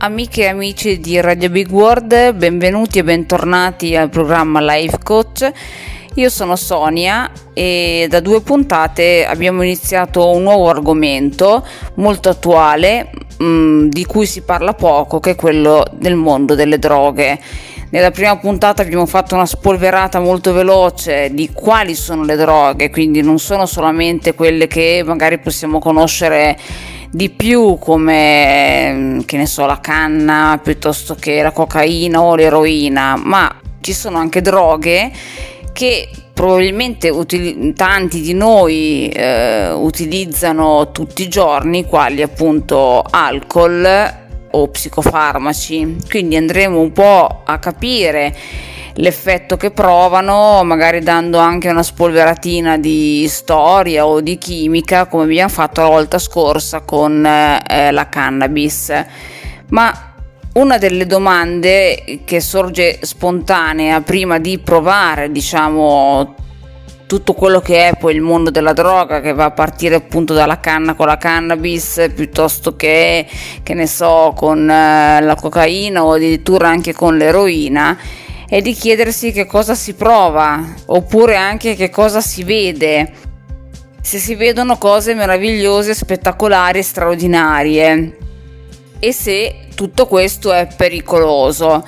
Amiche 0.00 0.42
e 0.42 0.46
amici 0.46 1.00
di 1.00 1.20
Radio 1.20 1.50
Big 1.50 1.68
World, 1.72 2.32
benvenuti 2.34 3.00
e 3.00 3.02
bentornati 3.02 3.96
al 3.96 4.08
programma 4.08 4.60
Life 4.60 5.00
Coach. 5.02 5.50
Io 6.14 6.30
sono 6.30 6.54
Sonia 6.54 7.28
e 7.52 8.06
da 8.08 8.20
due 8.20 8.40
puntate 8.40 9.26
abbiamo 9.26 9.62
iniziato 9.62 10.30
un 10.30 10.44
nuovo 10.44 10.68
argomento 10.68 11.66
molto 11.94 12.28
attuale 12.28 13.10
mh, 13.38 13.44
mm, 13.44 13.88
di 13.88 14.04
cui 14.04 14.26
si 14.26 14.42
parla 14.42 14.72
poco, 14.72 15.18
che 15.18 15.30
è 15.30 15.34
quello 15.34 15.84
del 15.92 16.14
mondo 16.14 16.54
delle 16.54 16.78
droghe. 16.78 17.40
Nella 17.90 18.12
prima 18.12 18.36
puntata 18.36 18.82
abbiamo 18.82 19.06
fatto 19.06 19.34
una 19.34 19.46
spolverata 19.46 20.20
molto 20.20 20.52
veloce 20.52 21.30
di 21.32 21.50
quali 21.52 21.96
sono 21.96 22.22
le 22.22 22.36
droghe, 22.36 22.90
quindi 22.90 23.20
non 23.20 23.40
sono 23.40 23.66
solamente 23.66 24.34
quelle 24.34 24.68
che 24.68 25.02
magari 25.04 25.38
possiamo 25.38 25.80
conoscere 25.80 26.56
di 27.10 27.30
più 27.30 27.78
come 27.78 29.22
che 29.24 29.36
ne 29.36 29.46
so 29.46 29.66
la 29.66 29.80
canna 29.80 30.60
piuttosto 30.62 31.14
che 31.14 31.42
la 31.42 31.52
cocaina 31.52 32.20
o 32.20 32.34
l'eroina. 32.34 33.16
Ma 33.16 33.54
ci 33.80 33.92
sono 33.92 34.18
anche 34.18 34.42
droghe 34.42 35.10
che 35.72 36.08
probabilmente 36.32 37.08
utili- 37.08 37.72
tanti 37.74 38.20
di 38.20 38.32
noi 38.32 39.08
eh, 39.08 39.70
utilizzano 39.72 40.90
tutti 40.92 41.22
i 41.22 41.28
giorni 41.28 41.84
quali 41.84 42.22
appunto 42.22 43.02
alcol 43.08 44.14
o 44.50 44.68
psicofarmaci. 44.68 45.96
Quindi 46.08 46.36
andremo 46.36 46.80
un 46.80 46.92
po' 46.92 47.42
a 47.44 47.58
capire 47.58 48.36
l'effetto 48.98 49.56
che 49.56 49.70
provano, 49.70 50.62
magari 50.64 51.00
dando 51.00 51.38
anche 51.38 51.68
una 51.68 51.82
spolveratina 51.82 52.78
di 52.78 53.26
storia 53.28 54.06
o 54.06 54.20
di 54.20 54.38
chimica, 54.38 55.06
come 55.06 55.24
abbiamo 55.24 55.50
fatto 55.50 55.82
la 55.82 55.88
volta 55.88 56.18
scorsa 56.18 56.80
con 56.80 57.24
eh, 57.24 57.90
la 57.90 58.08
cannabis. 58.08 58.92
Ma 59.68 60.14
una 60.54 60.78
delle 60.78 61.06
domande 61.06 62.22
che 62.24 62.40
sorge 62.40 62.98
spontanea 63.02 64.00
prima 64.00 64.38
di 64.38 64.58
provare, 64.58 65.30
diciamo, 65.30 66.34
tutto 67.06 67.34
quello 67.34 67.60
che 67.60 67.88
è 67.88 67.96
poi 67.96 68.14
il 68.14 68.20
mondo 68.20 68.50
della 68.50 68.72
droga 68.72 69.20
che 69.20 69.32
va 69.32 69.46
a 69.46 69.50
partire 69.52 69.94
appunto 69.94 70.34
dalla 70.34 70.60
canna 70.60 70.94
con 70.94 71.06
la 71.06 71.16
cannabis 71.16 72.10
piuttosto 72.14 72.76
che 72.76 73.26
che 73.62 73.72
ne 73.72 73.86
so 73.86 74.34
con 74.36 74.68
eh, 74.68 75.18
la 75.22 75.34
cocaina 75.34 76.04
o 76.04 76.12
addirittura 76.12 76.68
anche 76.68 76.92
con 76.92 77.16
l'eroina 77.16 77.96
è 78.48 78.62
di 78.62 78.72
chiedersi 78.72 79.30
che 79.30 79.44
cosa 79.44 79.74
si 79.74 79.92
prova 79.92 80.74
oppure 80.86 81.36
anche 81.36 81.74
che 81.74 81.90
cosa 81.90 82.22
si 82.22 82.44
vede. 82.44 83.12
Se 84.00 84.18
si 84.18 84.34
vedono 84.34 84.78
cose 84.78 85.12
meravigliose, 85.12 85.94
spettacolari, 85.94 86.82
straordinarie 86.82 88.16
e 88.98 89.12
se 89.12 89.66
tutto 89.74 90.06
questo 90.06 90.50
è 90.52 90.66
pericoloso. 90.74 91.86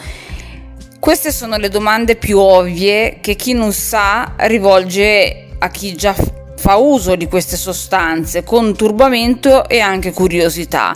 Queste 0.99 1.33
sono 1.33 1.57
le 1.57 1.71
domande 1.71 2.17
più 2.17 2.39
ovvie 2.39 3.19
che 3.23 3.37
chi 3.37 3.55
non 3.55 3.73
sa 3.73 4.35
rivolge 4.37 5.47
a 5.59 5.69
chi 5.69 5.95
già 5.95 6.15
fa 6.57 6.77
uso 6.77 7.17
di 7.17 7.27
queste 7.27 7.57
sostanze 7.57 8.45
con 8.45 8.77
turbamento 8.77 9.67
e 9.67 9.81
anche 9.81 10.13
curiosità. 10.13 10.95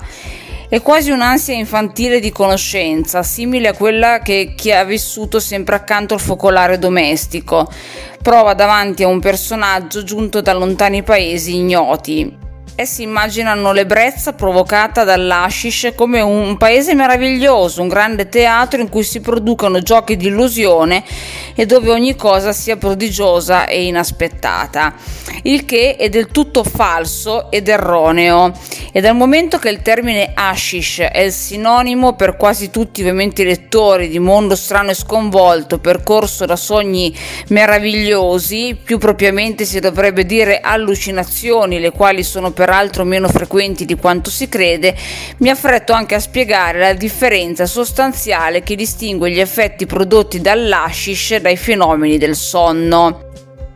È 0.67 0.81
quasi 0.81 1.11
un'ansia 1.11 1.55
infantile 1.55 2.20
di 2.20 2.33
conoscenza, 2.33 3.23
simile 3.23 3.69
a 3.69 3.75
quella 3.75 4.20
che 4.20 4.55
chi 4.57 4.73
ha 4.73 4.83
vissuto 4.83 5.39
sempre 5.39 5.75
accanto 5.75 6.15
al 6.15 6.21
focolare 6.21 6.79
domestico 6.79 7.71
prova 8.22 8.55
davanti 8.55 9.03
a 9.03 9.09
un 9.09 9.21
personaggio 9.21 10.03
giunto 10.03 10.41
da 10.41 10.55
lontani 10.55 11.03
paesi 11.03 11.56
ignoti. 11.56 12.44
Essi 12.77 13.03
immaginano 13.03 13.73
l'ebbrezza 13.73 14.33
provocata 14.33 15.05
dall'Ashish 15.05 15.93
come 15.95 16.21
un 16.21 16.57
paese 16.57 16.93
meraviglioso, 16.97 17.81
un 17.81 17.87
grande 17.87 18.29
teatro 18.29 18.81
in 18.81 18.89
cui 18.89 19.05
si 19.05 19.21
producono 19.21 19.79
giochi 19.79 20.17
di 20.17 20.27
illusione 20.27 21.05
e 21.55 21.67
dove 21.67 21.93
ogni 21.93 22.17
cosa 22.17 22.53
sia 22.53 22.77
prodigiosa 22.77 23.67
e 23.67 23.85
inaspettata, 23.85 24.93
il 25.43 25.65
che 25.65 25.95
è 25.95 26.09
del 26.09 26.27
tutto 26.33 26.65
falso 26.65 27.49
ed 27.53 27.69
erroneo. 27.69 28.53
E 28.91 29.01
dal 29.01 29.15
momento 29.15 29.59
che 29.59 29.69
il 29.69 29.83
termine 29.83 30.33
Ashish 30.35 30.99
è 30.99 31.21
il 31.21 31.33
sinonimo 31.33 32.15
per 32.15 32.37
quasi 32.37 32.71
tutti 32.71 33.03
ovviamente 33.03 33.43
i 33.43 33.45
lettori 33.45 34.09
di 34.09 34.19
mondo 34.19 34.56
strano 34.56 34.91
e 34.91 34.95
sconvolto, 34.95 35.79
percorso 35.79 36.45
da 36.45 36.56
sogni 36.56 37.17
meravigliosi, 37.49 38.77
più 38.83 38.99
propriamente 38.99 39.65
si 39.65 39.79
dovrebbe 39.79 40.27
dire 40.27 40.59
allucinazioni, 40.61 41.79
le 41.79 41.93
quali 41.93 42.25
sono 42.25 42.51
per 42.51 42.63
peraltro 42.64 43.04
meno 43.04 43.28
frequenti 43.28 43.84
di 43.84 43.94
quanto 43.94 44.30
si 44.30 44.48
crede, 44.48 44.97
mi 45.38 45.50
affretto 45.50 45.92
anche 45.92 46.14
a 46.14 46.19
spiegare 46.19 46.78
la 46.78 46.92
differenza 46.94 47.66
sostanziale 47.66 48.62
che 48.62 48.75
distingue 48.75 49.30
gli 49.30 49.38
effetti 49.38 49.84
prodotti 49.84 50.41
dall'ashish 50.41 51.36
dai 51.36 51.58
fenomeni 51.58 52.16
del 52.16 52.34
sonno. 52.34 53.32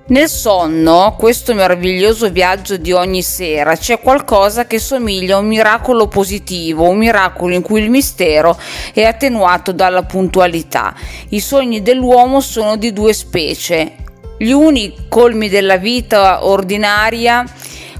Nel 0.06 0.30
sonno, 0.30 1.16
questo 1.18 1.52
meraviglioso 1.52 2.30
viaggio 2.30 2.78
di 2.78 2.92
ogni 2.92 3.20
sera, 3.20 3.76
c'è 3.76 4.00
qualcosa 4.00 4.66
che 4.66 4.78
somiglia 4.78 5.36
a 5.36 5.40
un 5.40 5.48
miracolo 5.48 6.08
positivo, 6.08 6.88
un 6.88 6.96
miracolo 6.96 7.52
in 7.52 7.60
cui 7.60 7.82
il 7.82 7.90
mistero 7.90 8.58
è 8.94 9.04
attenuato 9.04 9.72
dalla 9.72 10.04
puntualità. 10.04 10.94
I 11.28 11.40
sogni 11.40 11.82
dell'uomo 11.82 12.40
sono 12.40 12.76
di 12.76 12.94
due 12.94 13.12
specie. 13.12 13.96
Gli 14.38 14.50
uni 14.50 15.08
colmi 15.08 15.50
della 15.50 15.76
vita 15.76 16.46
ordinaria 16.46 17.44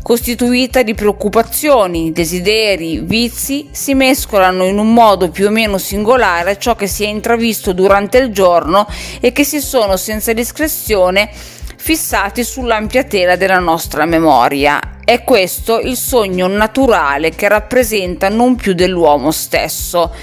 costituita 0.09 0.83
di 0.83 0.95
preoccupazioni, 0.95 2.13
desideri, 2.13 3.01
vizi, 3.01 3.69
si 3.73 3.93
mescolano 3.93 4.65
in 4.65 4.79
un 4.79 4.95
modo 4.95 5.29
più 5.29 5.49
o 5.49 5.51
meno 5.51 5.77
singolare 5.77 6.53
a 6.53 6.57
ciò 6.57 6.75
che 6.75 6.87
si 6.87 7.05
è 7.05 7.09
intravisto 7.09 7.75
durante 7.75 8.17
il 8.17 8.31
giorno 8.31 8.87
e 9.21 9.33
che 9.33 9.45
si 9.45 9.61
sono 9.61 9.99
senza 9.99 10.33
discrezione 10.33 11.29
fissati 11.77 12.43
sull'ampia 12.43 13.05
tela 13.05 13.37
della 13.37 13.59
nostra 13.59 14.07
memoria. 14.07 14.97
È 15.05 15.25
questo 15.25 15.79
il 15.79 15.99
sogno 15.99 16.47
naturale 16.47 17.29
che 17.33 17.47
rappresenta 17.47 18.31
non 18.31 18.57
più 18.57 18.73
dell'uomo 18.73 19.31
stesso, 19.31 20.15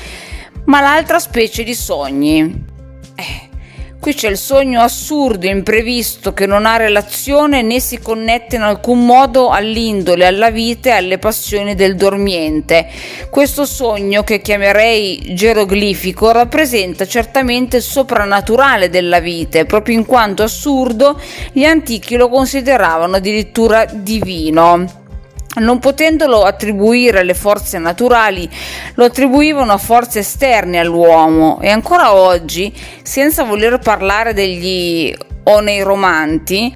ma 0.63 0.81
l'altra 0.81 1.19
specie 1.19 1.61
di 1.61 1.75
sogni. 1.75 2.65
Eh, 3.13 3.49
Qui 4.05 4.13
c'è 4.13 4.29
il 4.29 4.37
sogno 4.37 4.81
assurdo, 4.81 5.47
imprevisto, 5.47 6.31
che 6.31 6.45
non 6.45 6.67
ha 6.67 6.77
relazione 6.77 7.63
né 7.63 7.79
si 7.79 7.97
connette 7.97 8.55
in 8.55 8.61
alcun 8.61 9.03
modo 9.03 9.49
all'indole, 9.49 10.27
alla 10.27 10.51
vita 10.51 10.89
e 10.89 10.97
alle 10.97 11.17
passioni 11.17 11.73
del 11.73 11.95
dormiente. 11.95 12.87
Questo 13.31 13.65
sogno, 13.65 14.21
che 14.21 14.41
chiamerei 14.41 15.33
geroglifico, 15.33 16.31
rappresenta 16.31 17.07
certamente 17.07 17.77
il 17.77 17.81
soprannaturale 17.81 18.91
della 18.91 19.19
vita 19.19 19.65
proprio 19.65 19.95
in 19.95 20.05
quanto 20.05 20.43
assurdo 20.43 21.19
gli 21.51 21.63
antichi 21.63 22.15
lo 22.15 22.29
consideravano 22.29 23.15
addirittura 23.15 23.85
divino 23.85 25.04
non 25.59 25.79
potendolo 25.79 26.43
attribuire 26.43 27.19
alle 27.19 27.33
forze 27.33 27.77
naturali, 27.77 28.49
lo 28.95 29.05
attribuivano 29.05 29.71
a 29.71 29.77
forze 29.77 30.19
esterne 30.19 30.79
all'uomo. 30.79 31.59
E 31.61 31.69
ancora 31.69 32.13
oggi, 32.13 32.73
senza 33.03 33.43
voler 33.43 33.79
parlare 33.79 34.33
degli 34.33 35.13
oneiromanti, 35.43 36.75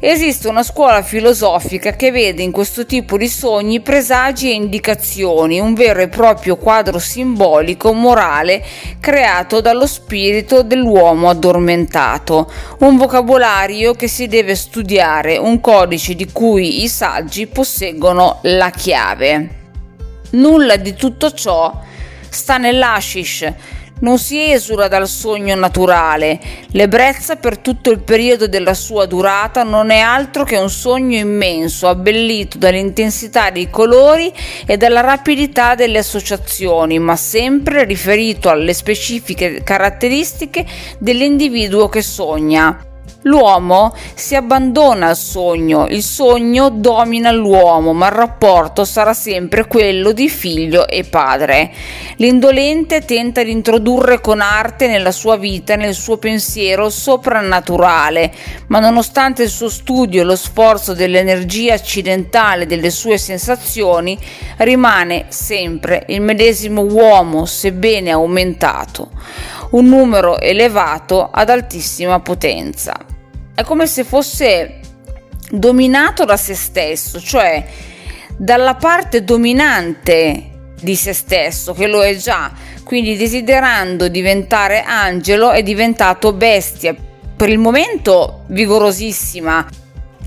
Esiste 0.00 0.46
una 0.46 0.62
scuola 0.62 1.02
filosofica 1.02 1.96
che 1.96 2.12
vede 2.12 2.44
in 2.44 2.52
questo 2.52 2.86
tipo 2.86 3.16
di 3.16 3.26
sogni 3.26 3.80
presagi 3.80 4.48
e 4.48 4.54
indicazioni, 4.54 5.58
un 5.58 5.74
vero 5.74 6.00
e 6.00 6.06
proprio 6.06 6.54
quadro 6.56 7.00
simbolico 7.00 7.92
morale 7.92 8.64
creato 9.00 9.60
dallo 9.60 9.88
spirito 9.88 10.62
dell'uomo 10.62 11.28
addormentato, 11.28 12.48
un 12.78 12.96
vocabolario 12.96 13.94
che 13.94 14.06
si 14.06 14.28
deve 14.28 14.54
studiare, 14.54 15.36
un 15.36 15.60
codice 15.60 16.14
di 16.14 16.30
cui 16.30 16.84
i 16.84 16.88
saggi 16.88 17.48
posseggono 17.48 18.38
la 18.42 18.70
chiave. 18.70 19.48
Nulla 20.30 20.76
di 20.76 20.94
tutto 20.94 21.32
ciò 21.32 21.76
sta 22.28 22.56
nell'ashish, 22.56 23.52
non 24.00 24.18
si 24.18 24.50
esula 24.52 24.88
dal 24.88 25.08
sogno 25.08 25.54
naturale. 25.54 26.38
L'ebbrezza 26.72 27.36
per 27.36 27.58
tutto 27.58 27.90
il 27.90 28.00
periodo 28.00 28.46
della 28.46 28.74
sua 28.74 29.06
durata 29.06 29.62
non 29.62 29.90
è 29.90 29.98
altro 29.98 30.44
che 30.44 30.56
un 30.56 30.70
sogno 30.70 31.16
immenso, 31.18 31.88
abbellito 31.88 32.58
dall'intensità 32.58 33.50
dei 33.50 33.70
colori 33.70 34.32
e 34.66 34.76
dalla 34.76 35.00
rapidità 35.00 35.74
delle 35.74 35.98
associazioni, 35.98 36.98
ma 36.98 37.16
sempre 37.16 37.84
riferito 37.84 38.48
alle 38.48 38.74
specifiche 38.74 39.62
caratteristiche 39.62 40.64
dell'individuo 40.98 41.88
che 41.88 42.02
sogna. 42.02 42.82
L'uomo 43.22 43.92
si 44.14 44.36
abbandona 44.36 45.08
al 45.08 45.16
sogno, 45.16 45.86
il 45.88 46.04
sogno 46.04 46.68
domina 46.70 47.32
l'uomo, 47.32 47.92
ma 47.92 48.06
il 48.06 48.12
rapporto 48.12 48.84
sarà 48.84 49.12
sempre 49.12 49.66
quello 49.66 50.12
di 50.12 50.28
figlio 50.28 50.86
e 50.86 51.02
padre. 51.02 51.72
L'indolente 52.18 53.04
tenta 53.04 53.42
di 53.42 53.50
introdurre 53.50 54.20
con 54.20 54.40
arte 54.40 54.86
nella 54.86 55.10
sua 55.10 55.36
vita, 55.36 55.74
nel 55.74 55.94
suo 55.94 56.18
pensiero 56.18 56.90
soprannaturale, 56.90 58.32
ma 58.68 58.78
nonostante 58.78 59.42
il 59.42 59.50
suo 59.50 59.68
studio 59.68 60.20
e 60.20 60.24
lo 60.24 60.36
sforzo 60.36 60.94
dell'energia 60.94 61.74
accidentale 61.74 62.66
delle 62.66 62.90
sue 62.90 63.18
sensazioni, 63.18 64.16
rimane 64.58 65.26
sempre 65.28 66.04
il 66.08 66.20
medesimo 66.20 66.82
uomo, 66.82 67.46
sebbene 67.46 68.12
aumentato 68.12 69.10
un 69.70 69.86
numero 69.86 70.40
elevato 70.40 71.28
ad 71.30 71.50
altissima 71.50 72.20
potenza. 72.20 73.16
È 73.58 73.64
come 73.64 73.88
se 73.88 74.04
fosse 74.04 74.78
dominato 75.50 76.24
da 76.24 76.36
se 76.36 76.54
stesso, 76.54 77.20
cioè 77.20 77.64
dalla 78.36 78.76
parte 78.76 79.24
dominante 79.24 80.74
di 80.80 80.94
se 80.94 81.12
stesso, 81.12 81.74
che 81.74 81.88
lo 81.88 82.04
è 82.04 82.14
già, 82.14 82.52
quindi 82.84 83.16
desiderando 83.16 84.06
diventare 84.06 84.82
angelo 84.82 85.50
è 85.50 85.64
diventato 85.64 86.32
bestia. 86.34 86.94
Per 87.36 87.48
il 87.48 87.58
momento 87.58 88.44
vigorosissima, 88.46 89.66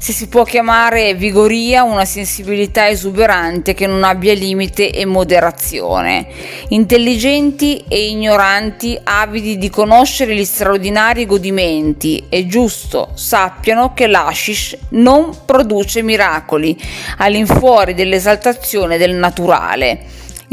se 0.02 0.14
si 0.14 0.30
può 0.30 0.44
chiamare 0.44 1.14
vigoria 1.14 1.84
una 1.84 2.06
sensibilità 2.06 2.90
esuberante 2.90 3.76
che 3.76 3.86
non 3.86 4.04
abbia 4.04 4.34
limite 4.34 4.90
e 4.90 5.06
moderazione. 5.06 6.26
Intelligenti 6.70 7.84
e 7.88 8.08
ignoranti, 8.08 9.00
avidi 9.04 9.60
di 9.60 9.70
conoscere 9.70 10.34
gli 10.34 10.44
straordinari 10.44 11.28
godimenti, 11.28 12.26
è 12.30 12.48
giusto 12.48 13.12
sappiano 13.14 13.94
che 13.94 14.08
l'ashish 14.08 14.76
non 14.90 15.38
produce 15.46 16.02
miracoli, 16.02 16.76
all'infuori 17.18 17.94
dell'esaltazione 17.94 18.98
del 18.98 19.14
naturale. 19.14 20.00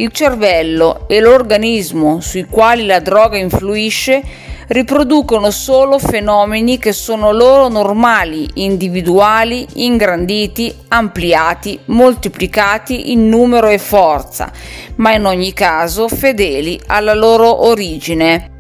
Il 0.01 0.13
cervello 0.13 1.09
e 1.09 1.19
l'organismo 1.19 2.21
sui 2.21 2.45
quali 2.45 2.87
la 2.87 3.01
droga 3.01 3.37
influisce 3.37 4.23
riproducono 4.69 5.51
solo 5.51 5.99
fenomeni 5.99 6.79
che 6.79 6.93
sono 6.93 7.33
loro 7.33 7.67
normali, 7.67 8.49
individuali, 8.55 9.67
ingranditi, 9.73 10.73
ampliati, 10.87 11.81
moltiplicati 11.87 13.11
in 13.11 13.29
numero 13.29 13.67
e 13.67 13.79
forza, 13.79 14.53
ma 14.97 15.15
in 15.15 15.25
ogni 15.25 15.53
caso 15.53 16.07
fedeli 16.07 16.81
alla 16.87 17.15
loro 17.15 17.65
origine. 17.65 18.53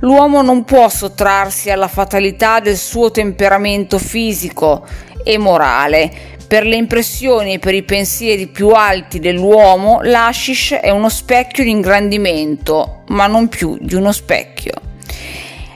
L'uomo 0.00 0.42
non 0.42 0.64
può 0.64 0.88
sottrarsi 0.88 1.70
alla 1.70 1.86
fatalità 1.86 2.58
del 2.58 2.76
suo 2.76 3.12
temperamento 3.12 4.00
fisico 4.00 4.84
e 5.22 5.38
morale. 5.38 6.31
Per 6.52 6.66
le 6.66 6.76
impressioni 6.76 7.54
e 7.54 7.58
per 7.58 7.72
i 7.72 7.82
pensieri 7.82 8.46
più 8.46 8.68
alti 8.72 9.20
dell'uomo, 9.20 10.00
l'ashish 10.02 10.74
è 10.82 10.90
uno 10.90 11.08
specchio 11.08 11.64
di 11.64 11.70
ingrandimento, 11.70 13.04
ma 13.06 13.26
non 13.26 13.48
più 13.48 13.78
di 13.80 13.94
uno 13.94 14.12
specchio. 14.12 14.74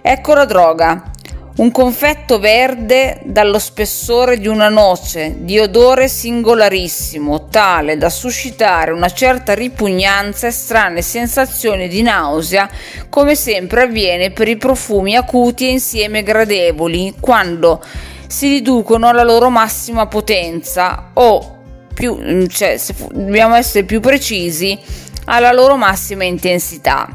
Ecco 0.02 0.34
la 0.34 0.44
droga. 0.44 1.12
Un 1.56 1.70
confetto 1.70 2.38
verde 2.38 3.20
dallo 3.24 3.58
spessore 3.58 4.38
di 4.38 4.48
una 4.48 4.68
noce, 4.68 5.36
di 5.38 5.58
odore 5.58 6.08
singolarissimo, 6.08 7.48
tale 7.48 7.96
da 7.96 8.10
suscitare 8.10 8.90
una 8.90 9.08
certa 9.08 9.54
ripugnanza 9.54 10.46
e 10.46 10.50
strane 10.50 11.00
sensazioni 11.00 11.88
di 11.88 12.02
nausea, 12.02 12.68
come 13.08 13.34
sempre 13.34 13.84
avviene 13.84 14.30
per 14.30 14.46
i 14.46 14.58
profumi 14.58 15.16
acuti 15.16 15.68
e 15.68 15.70
insieme 15.70 16.22
gradevoli, 16.22 17.14
quando 17.18 17.82
si 18.26 18.48
riducono 18.48 19.08
alla 19.08 19.22
loro 19.22 19.50
massima 19.50 20.06
potenza 20.06 21.10
o, 21.14 21.58
più, 21.94 22.46
cioè, 22.48 22.76
se 22.76 22.94
dobbiamo 23.10 23.54
essere 23.54 23.84
più 23.84 24.00
precisi, 24.00 24.78
alla 25.26 25.52
loro 25.52 25.76
massima 25.76 26.24
intensità. 26.24 27.08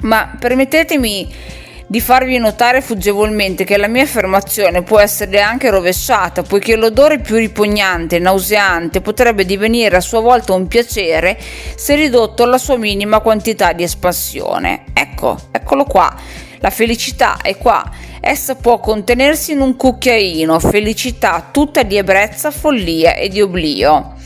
Ma 0.00 0.36
permettetemi 0.38 1.58
di 1.90 2.00
farvi 2.00 2.38
notare 2.38 2.82
fuggevolmente 2.82 3.64
che 3.64 3.76
la 3.76 3.88
mia 3.88 4.04
affermazione 4.04 4.82
può 4.82 5.00
essere 5.00 5.40
anche 5.40 5.70
rovesciata, 5.70 6.42
poiché 6.42 6.76
l'odore 6.76 7.18
più 7.18 7.34
ripugnante 7.34 8.14
e 8.16 8.18
nauseante 8.20 9.00
potrebbe 9.00 9.44
divenire 9.44 9.96
a 9.96 10.00
sua 10.00 10.20
volta 10.20 10.52
un 10.52 10.68
piacere 10.68 11.36
se 11.74 11.96
ridotto 11.96 12.44
alla 12.44 12.58
sua 12.58 12.76
minima 12.76 13.18
quantità 13.18 13.72
di 13.72 13.82
espansione. 13.82 14.84
Ecco, 14.92 15.36
eccolo 15.50 15.84
qua. 15.84 16.14
La 16.60 16.70
felicità 16.70 17.38
è 17.42 17.56
qua. 17.56 17.84
Essa 18.22 18.54
può 18.54 18.78
contenersi 18.80 19.52
in 19.52 19.60
un 19.60 19.76
cucchiaino, 19.76 20.58
felicità 20.60 21.48
tutta 21.50 21.82
di 21.82 21.96
ebbrezza, 21.96 22.50
follia 22.50 23.14
e 23.14 23.28
di 23.28 23.40
oblio. 23.40 24.18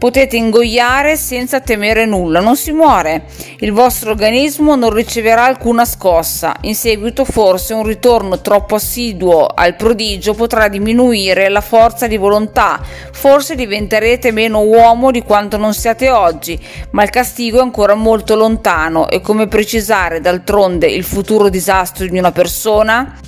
Potete 0.00 0.38
ingoiare 0.38 1.14
senza 1.14 1.60
temere 1.60 2.06
nulla, 2.06 2.40
non 2.40 2.56
si 2.56 2.72
muore. 2.72 3.24
Il 3.58 3.72
vostro 3.72 4.12
organismo 4.12 4.74
non 4.74 4.94
riceverà 4.94 5.44
alcuna 5.44 5.84
scossa. 5.84 6.56
In 6.62 6.74
seguito 6.74 7.26
forse 7.26 7.74
un 7.74 7.84
ritorno 7.84 8.40
troppo 8.40 8.76
assiduo 8.76 9.44
al 9.44 9.76
prodigio 9.76 10.32
potrà 10.32 10.68
diminuire 10.68 11.50
la 11.50 11.60
forza 11.60 12.06
di 12.06 12.16
volontà. 12.16 12.80
Forse 13.12 13.54
diventerete 13.54 14.32
meno 14.32 14.62
uomo 14.62 15.10
di 15.10 15.20
quanto 15.20 15.58
non 15.58 15.74
siate 15.74 16.08
oggi, 16.08 16.58
ma 16.92 17.02
il 17.02 17.10
castigo 17.10 17.58
è 17.58 17.60
ancora 17.60 17.92
molto 17.92 18.34
lontano 18.36 19.06
e 19.10 19.20
come 19.20 19.48
precisare 19.48 20.22
d'altronde 20.22 20.86
il 20.86 21.04
futuro 21.04 21.50
disastro 21.50 22.06
di 22.06 22.18
una 22.18 22.32
persona? 22.32 23.18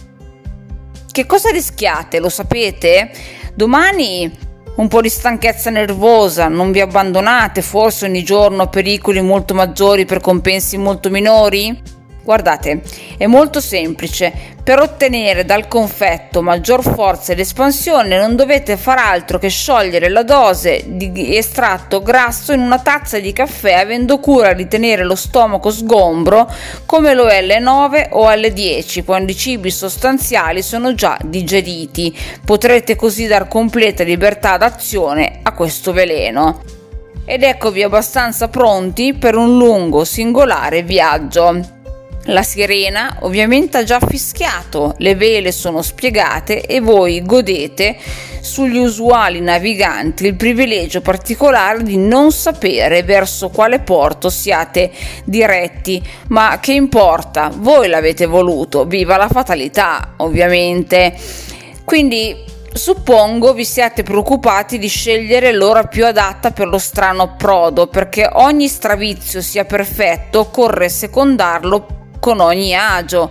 Che 1.12 1.26
cosa 1.26 1.50
rischiate? 1.50 2.18
Lo 2.18 2.30
sapete? 2.30 3.10
Domani 3.54 4.41
un 4.74 4.88
po' 4.88 5.00
di 5.00 5.08
stanchezza 5.08 5.70
nervosa, 5.70 6.48
non 6.48 6.72
vi 6.72 6.80
abbandonate 6.80 7.60
forse 7.60 8.06
ogni 8.06 8.22
giorno 8.22 8.62
a 8.62 8.68
pericoli 8.68 9.20
molto 9.20 9.54
maggiori 9.54 10.06
per 10.06 10.20
compensi 10.20 10.78
molto 10.78 11.10
minori? 11.10 12.00
Guardate, 12.24 12.82
è 13.16 13.26
molto 13.26 13.60
semplice. 13.60 14.50
Per 14.62 14.78
ottenere 14.78 15.44
dal 15.44 15.66
confetto 15.66 16.40
maggior 16.40 16.84
forza 16.84 17.32
ed 17.32 17.40
espansione 17.40 18.16
non 18.16 18.36
dovete 18.36 18.76
far 18.76 18.98
altro 18.98 19.40
che 19.40 19.48
sciogliere 19.48 20.08
la 20.08 20.22
dose 20.22 20.84
di 20.86 21.36
estratto 21.36 22.00
grasso 22.00 22.52
in 22.52 22.60
una 22.60 22.78
tazza 22.78 23.18
di 23.18 23.32
caffè 23.32 23.72
avendo 23.72 24.20
cura 24.20 24.52
di 24.52 24.68
tenere 24.68 25.02
lo 25.02 25.16
stomaco 25.16 25.72
sgombro 25.72 26.48
come 26.86 27.12
lo 27.14 27.26
è 27.26 27.38
alle 27.38 27.58
9 27.58 28.10
o 28.12 28.28
alle 28.28 28.52
10 28.52 29.02
quando 29.02 29.32
i 29.32 29.36
cibi 29.36 29.72
sostanziali 29.72 30.62
sono 30.62 30.94
già 30.94 31.18
digeriti. 31.24 32.16
Potrete 32.44 32.94
così 32.94 33.26
dar 33.26 33.48
completa 33.48 34.04
libertà 34.04 34.56
d'azione 34.58 35.40
a 35.42 35.52
questo 35.54 35.92
veleno. 35.92 36.62
Ed 37.24 37.42
eccovi 37.42 37.82
abbastanza 37.82 38.46
pronti 38.46 39.12
per 39.14 39.34
un 39.34 39.56
lungo 39.56 40.04
singolare 40.04 40.84
viaggio. 40.84 41.80
La 42.26 42.44
sirena 42.44 43.16
ovviamente 43.22 43.78
ha 43.78 43.82
già 43.82 43.98
fischiato, 43.98 44.94
le 44.98 45.16
vele 45.16 45.50
sono 45.50 45.82
spiegate 45.82 46.64
e 46.64 46.80
voi 46.80 47.20
godete 47.22 47.96
sugli 48.40 48.76
usuali 48.76 49.40
naviganti 49.40 50.26
il 50.26 50.36
privilegio 50.36 51.00
particolare 51.00 51.82
di 51.82 51.96
non 51.96 52.30
sapere 52.30 53.02
verso 53.02 53.48
quale 53.48 53.80
porto 53.80 54.30
siate 54.30 54.92
diretti, 55.24 56.00
ma 56.28 56.58
che 56.60 56.72
importa, 56.72 57.50
voi 57.52 57.88
l'avete 57.88 58.26
voluto, 58.26 58.84
viva 58.84 59.16
la 59.16 59.28
fatalità 59.28 60.14
ovviamente. 60.18 61.14
Quindi 61.84 62.50
Suppongo 62.74 63.52
vi 63.52 63.66
siate 63.66 64.02
preoccupati 64.02 64.78
di 64.78 64.88
scegliere 64.88 65.52
l'ora 65.52 65.84
più 65.84 66.06
adatta 66.06 66.52
per 66.52 66.68
lo 66.68 66.78
strano 66.78 67.24
approdo, 67.24 67.86
perché 67.86 68.26
ogni 68.32 68.66
stravizio 68.66 69.42
sia 69.42 69.66
perfetto, 69.66 70.38
occorre 70.38 70.88
secondarlo 70.88 72.01
con 72.22 72.38
ogni 72.38 72.72
agio. 72.72 73.30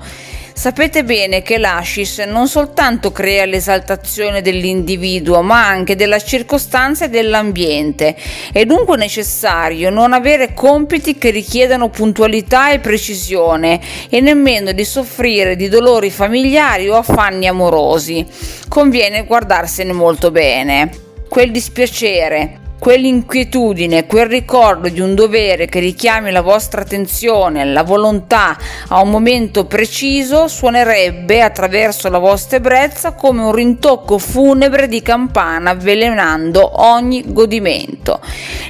Sapete 0.54 1.06
bene 1.06 1.42
che 1.42 1.58
l'ascis 1.58 2.20
non 2.20 2.50
soltanto 2.50 3.14
crea 3.14 3.46
l'esaltazione 3.46 4.42
dell'individuo, 4.42 5.42
ma 5.42 5.66
anche 5.66 5.96
della 5.96 6.20
circostanza 6.20 7.06
e 7.06 7.10
dell'ambiente. 7.10 8.18
È 8.52 8.66
dunque 8.66 8.98
necessario 8.98 9.90
non 9.90 10.12
avere 10.12 10.54
compiti 10.54 11.18
che 11.18 11.30
richiedano 11.30 11.88
puntualità 11.88 12.72
e 12.72 12.80
precisione 12.80 13.80
e 14.10 14.20
nemmeno 14.20 14.74
di 14.74 14.84
soffrire 14.84 15.56
di 15.56 15.70
dolori 15.70 16.12
familiari 16.12 16.90
o 16.90 16.98
affanni 16.98 17.48
amorosi. 17.48 18.26
Conviene 18.68 19.24
guardarsene 19.24 19.94
molto 19.94 20.32
bene. 20.32 20.90
Quel 21.30 21.50
dispiacere, 21.50 22.61
quell'inquietudine, 22.82 24.08
quel 24.08 24.26
ricordo 24.26 24.90
di 24.90 25.00
un 25.00 25.14
dovere 25.14 25.68
che 25.68 25.80
richiami 25.80 26.32
la 26.32 26.42
vostra 26.42 26.82
attenzione, 26.82 27.64
la 27.64 27.84
volontà 27.84 28.58
a 28.88 29.02
un 29.02 29.12
momento 29.12 29.66
preciso 29.66 30.48
suonerebbe 30.48 31.44
attraverso 31.44 32.10
la 32.10 32.18
vostra 32.18 32.58
ebbrezza 32.58 33.12
come 33.12 33.44
un 33.44 33.52
rintocco 33.52 34.18
funebre 34.18 34.88
di 34.88 35.04
campana 35.04 35.70
avvelenando 35.70 36.82
ogni 36.82 37.22
godimento. 37.28 38.20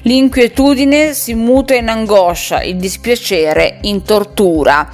L'inquietudine 0.01 1.13
si 1.13 1.33
muta 1.33 1.75
in 1.75 1.87
angoscia, 1.87 2.63
il 2.63 2.75
dispiacere 2.75 3.77
in 3.83 4.03
tortura. 4.03 4.89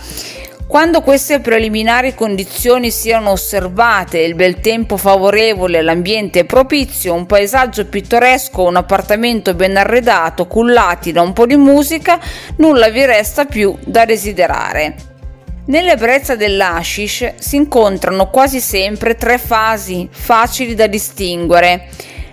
Quando 0.67 0.99
queste 1.01 1.39
preliminari 1.39 2.13
condizioni 2.13 2.91
siano 2.91 3.31
osservate, 3.31 4.19
il 4.19 4.35
bel 4.35 4.59
tempo 4.59 4.97
favorevole, 4.97 5.81
l'ambiente 5.81 6.43
propizio, 6.43 7.13
un 7.13 7.25
paesaggio 7.25 7.85
pittoresco, 7.85 8.63
un 8.63 8.75
appartamento 8.75 9.53
ben 9.53 9.77
arredato, 9.77 10.45
cullati 10.45 11.13
da 11.13 11.21
un 11.21 11.31
po' 11.31 11.45
di 11.45 11.55
musica, 11.55 12.19
nulla 12.57 12.89
vi 12.89 13.05
resta 13.05 13.45
più 13.45 13.77
da 13.85 14.03
desiderare. 14.03 14.95
Nell'ebbrezza 15.67 16.35
dell'ashish 16.35 17.35
si 17.37 17.55
incontrano 17.55 18.29
quasi 18.29 18.59
sempre 18.59 19.15
tre 19.15 19.37
fasi 19.37 20.09
facili 20.11 20.75
da 20.75 20.87
distinguere. 20.87 21.87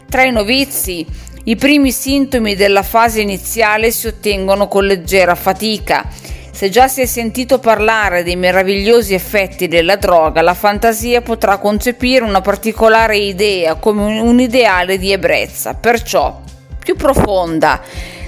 Tra 0.09 0.25
i 0.25 0.33
novizi, 0.33 1.07
i 1.45 1.55
primi 1.55 1.93
sintomi 1.93 2.57
della 2.57 2.83
fase 2.83 3.21
iniziale 3.21 3.93
si 3.93 4.09
ottengono 4.09 4.67
con 4.67 4.87
leggera 4.87 5.37
fatica 5.37 6.33
se 6.55 6.69
già 6.69 6.87
si 6.87 7.01
è 7.01 7.07
sentito 7.07 7.59
parlare 7.59 8.23
dei 8.23 8.37
meravigliosi 8.37 9.13
effetti 9.13 9.67
della 9.67 9.97
droga, 9.97 10.41
la 10.41 10.55
fantasia 10.55 11.21
potrà 11.21 11.59
concepire 11.59 12.25
una 12.25 12.41
particolare 12.41 13.17
idea 13.17 13.75
come 13.75 14.21
un 14.21 14.39
ideale 14.39 14.97
di 14.97 15.11
ebbrezza. 15.11 15.75
Perciò, 15.75 16.41
più 16.79 16.95
profonda 16.95 17.81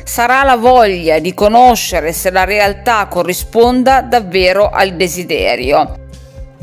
sarà 0.03 0.43
la 0.43 0.57
voglia 0.57 1.21
di 1.21 1.35
conoscere 1.35 2.13
se 2.13 2.33
la 2.33 2.43
realtà 2.43 3.07
corrisponda 3.07 4.01
davvero 4.01 4.71
al 4.71 4.95
desiderio. 4.95 6.05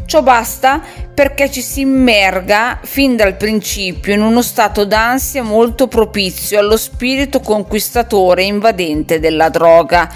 Ciò 0.05 0.21
basta 0.21 0.81
perché 1.13 1.49
ci 1.49 1.61
si 1.61 1.81
immerga 1.81 2.79
fin 2.83 3.15
dal 3.15 3.35
principio 3.35 4.13
in 4.13 4.21
uno 4.21 4.41
stato 4.41 4.83
d'ansia 4.83 5.43
molto 5.43 5.87
propizio 5.87 6.59
allo 6.59 6.75
spirito 6.75 7.39
conquistatore 7.39 8.43
invadente 8.43 9.19
della 9.19 9.49
droga. 9.49 10.11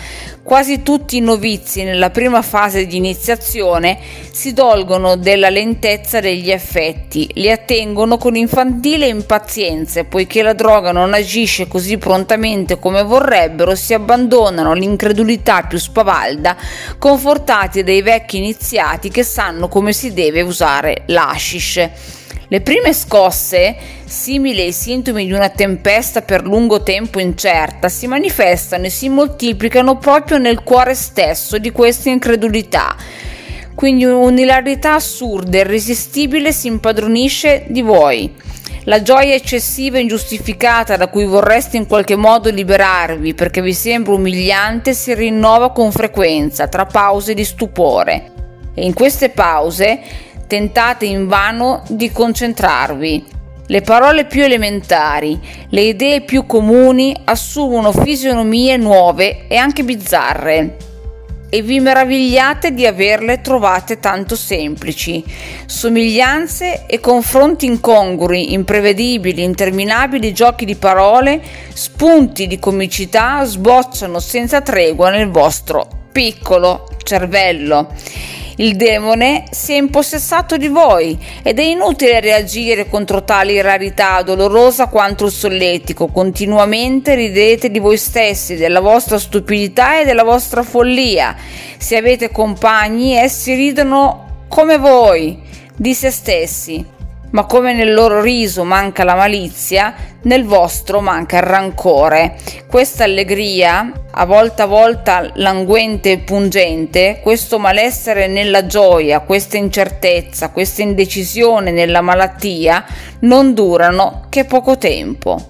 Quasi 0.48 0.82
tutti 0.82 1.18
i 1.18 1.20
novizi 1.20 1.84
nella 1.84 2.10
prima 2.10 2.42
fase 2.42 2.86
di 2.88 2.96
iniziazione 2.96 4.00
si 4.32 4.54
dolgono 4.54 5.18
della 5.18 5.50
lentezza 5.50 6.22
degli 6.22 6.50
effetti, 6.50 7.30
li 7.34 7.52
attengono 7.52 8.16
con 8.16 8.38
infantile 8.38 9.08
impazienza 9.08 10.00
e 10.00 10.06
poiché 10.06 10.42
la 10.42 10.54
droga 10.54 10.94
non 10.94 11.14
agisce 11.14 11.68
così 11.68 11.98
prontamente 11.98 12.80
come 12.80 13.04
vorrebbero, 13.04 13.76
si 13.76 13.94
abbandonano 13.94 14.72
all'incredulità 14.72 15.64
più 15.64 15.80
spavalda, 15.80 16.56
confortati 16.98 17.84
dai 17.84 18.02
vecchi 18.02 18.38
iniziati 18.38 19.10
che 19.10 19.24
sanno 19.24 19.68
come 19.68 19.92
si 19.92 20.14
deve 20.14 20.40
usare 20.40 21.04
l'ashish. 21.08 22.16
Le 22.50 22.62
prime 22.62 22.94
scosse, 22.94 23.76
simili 24.06 24.62
ai 24.62 24.72
sintomi 24.72 25.26
di 25.26 25.34
una 25.34 25.50
tempesta 25.50 26.22
per 26.22 26.44
lungo 26.44 26.82
tempo 26.82 27.20
incerta, 27.20 27.90
si 27.90 28.08
manifestano 28.08 28.86
e 28.86 28.90
si 28.90 29.10
moltiplicano 29.10 29.98
proprio 29.98 30.38
nel 30.38 30.64
cuore 30.64 30.96
stesso 30.96 31.58
di 31.58 31.72
questa 31.72 32.10
incredulità. 32.10 32.96
Quindi 33.76 34.06
un'ilarità 34.06 34.94
assurda 34.94 35.58
irresistibile 35.58 36.54
si 36.54 36.68
impadronisce 36.68 37.66
di 37.68 37.82
voi. 37.82 38.34
La 38.86 39.02
gioia 39.02 39.36
eccessiva 39.36 39.98
e 39.98 40.02
ingiustificata 40.02 40.96
da 40.96 41.10
cui 41.10 41.26
vorreste 41.26 41.76
in 41.76 41.86
qualche 41.86 42.16
modo 42.16 42.50
liberarvi 42.50 43.34
perché 43.34 43.62
vi 43.62 43.74
sembra 43.74 44.14
umiliante 44.14 44.94
si 44.94 45.14
rinnova 45.14 45.74
con 45.74 45.92
frequenza 45.92 46.70
tra 46.70 46.86
pause 46.86 47.34
di 47.34 47.44
stupore. 47.44 48.32
E 48.74 48.86
in 48.86 48.94
queste 48.94 49.30
pause 49.30 50.00
tentate 50.48 51.06
invano 51.06 51.84
di 51.88 52.12
concentrarvi. 52.12 53.26
Le 53.68 53.82
parole 53.82 54.26
più 54.26 54.44
elementari, 54.44 55.38
le 55.70 55.82
idee 55.82 56.22
più 56.22 56.46
comuni 56.46 57.14
assumono 57.26 57.92
fisionomie 57.92 58.78
nuove 58.78 59.48
e 59.48 59.58
anche 59.58 59.84
bizzarre 59.84 60.78
e 61.50 61.62
vi 61.62 61.80
meravigliate 61.80 62.74
di 62.74 62.86
averle 62.86 63.42
trovate 63.42 64.00
tanto 64.00 64.36
semplici. 64.36 65.24
Somiglianze 65.66 66.86
e 66.86 67.00
confronti 67.00 67.66
incongrui, 67.66 68.54
imprevedibili, 68.54 69.44
interminabili 69.44 70.34
giochi 70.34 70.66
di 70.66 70.76
parole, 70.76 71.42
spunti 71.74 72.48
di 72.48 72.60
comicità 72.60 73.44
sbocciano 73.44 74.20
senza 74.20 74.62
tregua 74.62 75.10
nel 75.10 75.30
vostro 75.30 75.88
piccolo 76.12 76.90
cervello 77.04 77.94
il 78.58 78.76
demone 78.76 79.44
si 79.52 79.74
è 79.74 79.78
impossessato 79.78 80.58
di 80.58 80.68
voi 80.68 81.18
ed 81.44 81.60
è 81.60 81.64
inutile 81.64 82.20
reagire 82.20 82.90
contro 82.90 83.24
tali 83.24 83.62
rarità 83.62 84.22
dolorosa 84.22 84.88
quanto 84.88 85.26
il 85.26 85.32
solletico. 85.32 86.08
Continuamente 86.08 87.16
ridete 87.16 87.70
di 87.70 87.80
voi 87.80 87.98
stessi, 87.98 88.56
della 88.56 88.80
vostra 88.80 89.20
stupidità 89.20 90.00
e 90.00 90.06
della 90.06 90.24
vostra 90.24 90.64
follia. 90.64 91.36
Se 91.78 91.96
avete 91.96 92.32
compagni, 92.32 93.14
essi 93.14 93.54
ridono 93.54 94.46
come 94.48 94.78
voi, 94.78 95.40
di 95.76 95.94
se 95.94 96.10
stessi 96.10 96.96
ma 97.38 97.46
come 97.46 97.72
nel 97.72 97.94
loro 97.94 98.20
riso 98.20 98.64
manca 98.64 99.04
la 99.04 99.14
malizia, 99.14 99.94
nel 100.24 100.44
vostro 100.44 101.02
manca 101.02 101.38
il 101.38 101.44
rancore. 101.44 102.36
Questa 102.68 103.04
allegria, 103.04 103.92
a 104.10 104.26
volta 104.26 104.64
a 104.64 104.66
volta 104.66 105.30
languente 105.36 106.14
e 106.14 106.18
pungente, 106.18 107.20
questo 107.22 107.60
malessere 107.60 108.26
nella 108.26 108.66
gioia, 108.66 109.20
questa 109.20 109.56
incertezza, 109.56 110.50
questa 110.50 110.82
indecisione 110.82 111.70
nella 111.70 112.02
malattia, 112.02 112.84
non 113.20 113.54
durano 113.54 114.26
che 114.30 114.46
poco 114.46 114.80
tempo. 114.80 115.50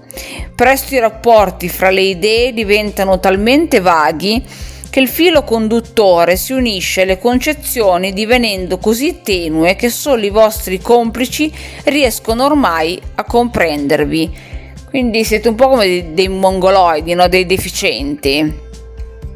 Presto 0.54 0.94
i 0.94 0.98
rapporti 0.98 1.70
fra 1.70 1.88
le 1.88 2.02
idee 2.02 2.52
diventano 2.52 3.18
talmente 3.18 3.80
vaghi 3.80 4.44
che 4.90 5.00
il 5.00 5.08
filo 5.08 5.42
conduttore 5.42 6.36
si 6.36 6.52
unisce 6.52 7.02
alle 7.02 7.18
concezioni 7.18 8.12
divenendo 8.12 8.78
così 8.78 9.20
tenue 9.22 9.76
che 9.76 9.90
solo 9.90 10.24
i 10.24 10.30
vostri 10.30 10.80
complici 10.80 11.52
riescono 11.84 12.44
ormai 12.44 13.00
a 13.16 13.24
comprendervi. 13.24 14.56
Quindi 14.88 15.24
siete 15.24 15.48
un 15.48 15.54
po' 15.54 15.68
come 15.68 15.84
dei, 15.84 16.14
dei 16.14 16.28
mongoloidi, 16.28 17.14
no? 17.14 17.28
dei 17.28 17.44
deficienti. 17.44 18.66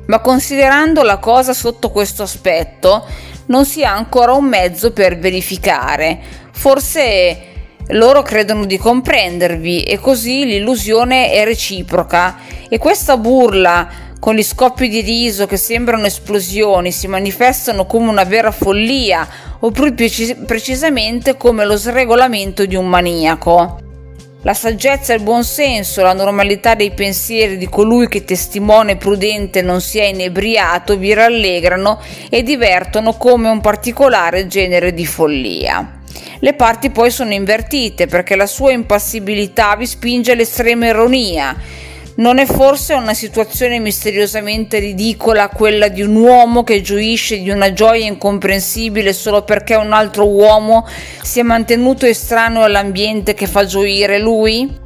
Ma 0.07 0.21
considerando 0.21 1.03
la 1.03 1.19
cosa 1.19 1.53
sotto 1.53 1.91
questo 1.91 2.23
aspetto, 2.23 3.07
non 3.47 3.67
si 3.67 3.85
ha 3.85 3.95
ancora 3.95 4.33
un 4.33 4.47
mezzo 4.47 4.93
per 4.93 5.19
verificare. 5.19 6.19
Forse 6.53 7.51
loro 7.89 8.23
credono 8.23 8.65
di 8.65 8.79
comprendervi 8.79 9.83
e 9.83 9.99
così 9.99 10.45
l'illusione 10.45 11.33
è 11.33 11.45
reciproca 11.45 12.39
e 12.69 12.79
questa 12.79 13.17
burla 13.17 14.11
con 14.23 14.37
gli 14.37 14.45
scoppi 14.45 14.89
di 14.89 15.01
riso 15.01 15.47
che 15.47 15.57
sembrano 15.57 16.07
esplosioni, 16.07 16.93
si 16.93 17.09
manifestano 17.09 17.87
come 17.87 18.09
una 18.09 18.23
vera 18.23 18.53
follia, 18.53 19.27
o 19.59 19.73
più 19.73 19.93
precisamente 20.47 21.37
come 21.37 21.65
lo 21.65 21.77
sregolamento 21.77 22.65
di 22.65 22.77
un 22.77 22.87
maniaco. 22.87 23.81
La 24.43 24.55
saggezza 24.55 25.13
e 25.13 25.17
il 25.17 25.25
buonsenso, 25.25 26.03
la 26.03 26.13
normalità 26.13 26.77
dei 26.77 26.93
pensieri 26.93 27.57
di 27.57 27.69
colui 27.69 28.07
che 28.07 28.23
testimone 28.23 28.95
prudente 28.95 29.61
non 29.61 29.81
si 29.81 29.99
è 29.99 30.05
inebriato 30.05 30.97
vi 30.97 31.15
rallegrano 31.15 32.01
e 32.31 32.45
divertono 32.45 33.15
come 33.15 33.49
un 33.49 33.61
particolare 33.61 34.47
genere 34.47 34.95
di 34.95 35.05
follia. 35.05 35.99
Le 36.39 36.55
parti 36.55 36.91
poi 36.91 37.11
sono 37.11 37.33
invertite 37.33 38.07
perché 38.07 38.37
la 38.37 38.47
sua 38.47 38.71
impassibilità 38.71 39.75
vi 39.75 39.87
spinge 39.87 40.31
all'estrema 40.31 40.87
ironia 40.87 41.57
non 42.17 42.39
è 42.39 42.45
forse 42.45 42.93
una 42.95 43.15
situazione 43.15 43.79
misteriosamente 43.79 44.79
ridicola 44.79 45.49
quella 45.49 45.89
di 45.89 46.03
un 46.03 46.15
uomo 46.17 46.63
che 46.63 46.83
gioisce 46.83 47.41
di 47.41 47.49
una 47.49 47.73
gioia 47.73 48.07
incomprensibile 48.07 49.13
solo 49.13 49.43
perché 49.43 49.75
un 49.77 49.93
altro 49.93 50.29
uomo 50.29 50.87
si 51.23 51.41
è 51.41 51.43
mantenuto 51.43 52.05
estraneo 52.05 52.65
all'ambiente 52.65 53.33
che 53.33 53.47
fa 53.47 53.65
gioire 53.65 54.19
lui? 54.19 54.81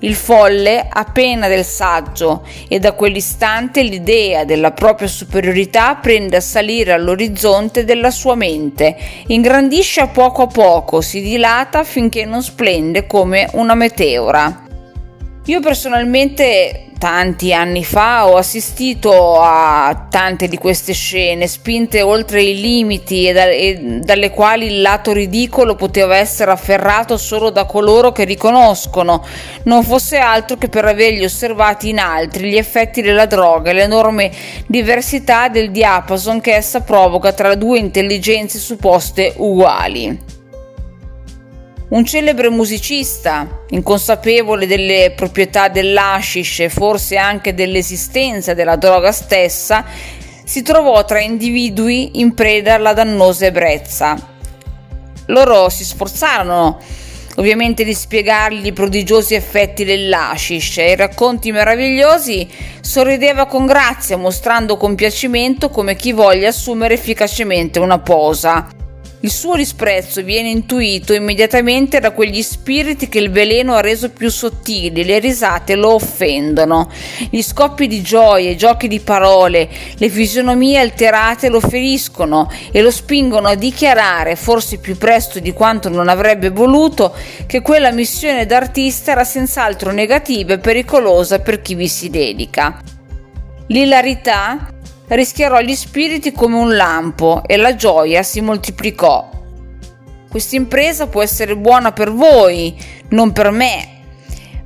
Il 0.00 0.14
folle 0.14 0.86
ha 0.90 1.04
pena 1.04 1.48
del 1.48 1.64
saggio 1.64 2.46
e 2.68 2.78
da 2.78 2.92
quell'istante 2.92 3.82
l'idea 3.82 4.44
della 4.44 4.72
propria 4.72 5.08
superiorità 5.08 5.94
prende 5.94 6.36
a 6.36 6.40
salire 6.40 6.92
all'orizzonte 6.92 7.84
della 7.84 8.10
sua 8.10 8.34
mente, 8.34 8.94
ingrandisce 9.28 10.02
a 10.02 10.08
poco 10.08 10.42
a 10.42 10.46
poco, 10.48 11.00
si 11.00 11.22
dilata 11.22 11.82
finché 11.82 12.26
non 12.26 12.42
splende 12.42 13.06
come 13.06 13.48
una 13.54 13.74
meteora. 13.74 14.65
Io 15.48 15.60
personalmente 15.60 16.86
tanti 16.98 17.54
anni 17.54 17.84
fa 17.84 18.26
ho 18.26 18.36
assistito 18.36 19.40
a 19.40 20.06
tante 20.10 20.48
di 20.48 20.58
queste 20.58 20.92
scene 20.92 21.46
spinte 21.46 22.02
oltre 22.02 22.42
i 22.42 22.60
limiti 22.60 23.28
e, 23.28 23.32
da, 23.32 23.44
e, 23.44 24.00
dalle 24.02 24.30
quali 24.30 24.66
il 24.66 24.80
lato 24.80 25.12
ridicolo 25.12 25.76
poteva 25.76 26.16
essere 26.16 26.50
afferrato 26.50 27.16
solo 27.16 27.50
da 27.50 27.64
coloro 27.64 28.10
che 28.10 28.24
riconoscono, 28.24 29.24
non 29.64 29.84
fosse 29.84 30.16
altro 30.16 30.56
che 30.56 30.68
per 30.68 30.84
averli 30.84 31.22
osservati 31.22 31.90
in 31.90 32.00
altri 32.00 32.48
gli 32.48 32.56
effetti 32.56 33.00
della 33.00 33.26
droga 33.26 33.70
e 33.70 33.74
l'enorme 33.74 34.32
diversità 34.66 35.48
del 35.48 35.70
diapason 35.70 36.40
che 36.40 36.56
essa 36.56 36.80
provoca 36.80 37.32
tra 37.32 37.54
due 37.54 37.78
intelligenze 37.78 38.58
supposte 38.58 39.32
uguali. 39.36 40.34
Un 41.88 42.04
celebre 42.04 42.50
musicista, 42.50 43.62
inconsapevole 43.68 44.66
delle 44.66 45.12
proprietà 45.14 45.68
dell'ashish 45.68 46.60
e 46.60 46.68
forse 46.68 47.16
anche 47.16 47.54
dell'esistenza 47.54 48.54
della 48.54 48.74
droga 48.74 49.12
stessa, 49.12 49.84
si 50.42 50.62
trovò 50.62 51.04
tra 51.04 51.20
individui 51.20 52.18
in 52.18 52.34
preda 52.34 52.74
alla 52.74 52.92
dannosa 52.92 53.46
ebbrezza. 53.46 54.16
Loro 55.26 55.68
si 55.68 55.84
sforzarono 55.84 56.80
ovviamente 57.36 57.84
di 57.84 57.94
spiegargli 57.94 58.66
i 58.66 58.72
prodigiosi 58.72 59.34
effetti 59.34 59.84
dell'ashish 59.84 60.78
e 60.78 60.90
i 60.90 60.96
racconti 60.96 61.52
meravigliosi, 61.52 62.48
sorrideva 62.80 63.46
con 63.46 63.64
grazia, 63.64 64.16
mostrando 64.16 64.76
compiacimento 64.76 65.68
come 65.68 65.94
chi 65.94 66.10
voglia 66.10 66.48
assumere 66.48 66.94
efficacemente 66.94 67.78
una 67.78 68.00
posa. 68.00 68.66
Il 69.26 69.32
suo 69.32 69.56
disprezzo 69.56 70.22
viene 70.22 70.50
intuito 70.50 71.12
immediatamente 71.12 71.98
da 71.98 72.12
quegli 72.12 72.42
spiriti 72.42 73.08
che 73.08 73.18
il 73.18 73.32
veleno 73.32 73.74
ha 73.74 73.80
reso 73.80 74.10
più 74.10 74.30
sottili, 74.30 75.04
le 75.04 75.18
risate 75.18 75.74
lo 75.74 75.94
offendono, 75.94 76.88
gli 77.28 77.42
scoppi 77.42 77.88
di 77.88 78.02
gioia, 78.02 78.50
i 78.50 78.56
giochi 78.56 78.86
di 78.86 79.00
parole, 79.00 79.68
le 79.96 80.08
fisionomie 80.10 80.78
alterate 80.78 81.48
lo 81.48 81.58
feriscono 81.58 82.48
e 82.70 82.80
lo 82.80 82.92
spingono 82.92 83.48
a 83.48 83.56
dichiarare, 83.56 84.36
forse 84.36 84.78
più 84.78 84.96
presto 84.96 85.40
di 85.40 85.52
quanto 85.52 85.88
non 85.88 86.06
avrebbe 86.06 86.50
voluto, 86.50 87.12
che 87.46 87.62
quella 87.62 87.90
missione 87.90 88.46
d'artista 88.46 89.10
era 89.10 89.24
senz'altro 89.24 89.90
negativa 89.90 90.52
e 90.52 90.58
pericolosa 90.58 91.40
per 91.40 91.60
chi 91.62 91.74
vi 91.74 91.88
si 91.88 92.10
dedica. 92.10 92.80
L'ilarità 93.66 94.68
rischiarò 95.08 95.60
gli 95.60 95.74
spiriti 95.74 96.32
come 96.32 96.56
un 96.56 96.74
lampo 96.74 97.42
e 97.46 97.56
la 97.56 97.74
gioia 97.74 98.22
si 98.22 98.40
moltiplicò. 98.40 99.30
Questa 100.28 100.56
impresa 100.56 101.06
può 101.06 101.22
essere 101.22 101.56
buona 101.56 101.92
per 101.92 102.12
voi, 102.12 102.76
non 103.10 103.32
per 103.32 103.50
me. 103.50 103.88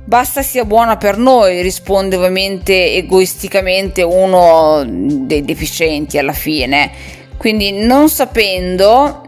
Basta 0.03 0.41
sia 0.41 0.65
buona 0.65 0.97
per 0.97 1.17
noi, 1.17 1.61
risponde 1.61 2.15
ovviamente 2.17 2.95
egoisticamente 2.95 4.01
uno 4.01 4.83
dei 4.85 5.45
deficienti 5.45 6.17
alla 6.17 6.33
fine. 6.33 6.91
Quindi 7.37 7.71
non 7.71 8.09
sapendo 8.09 9.21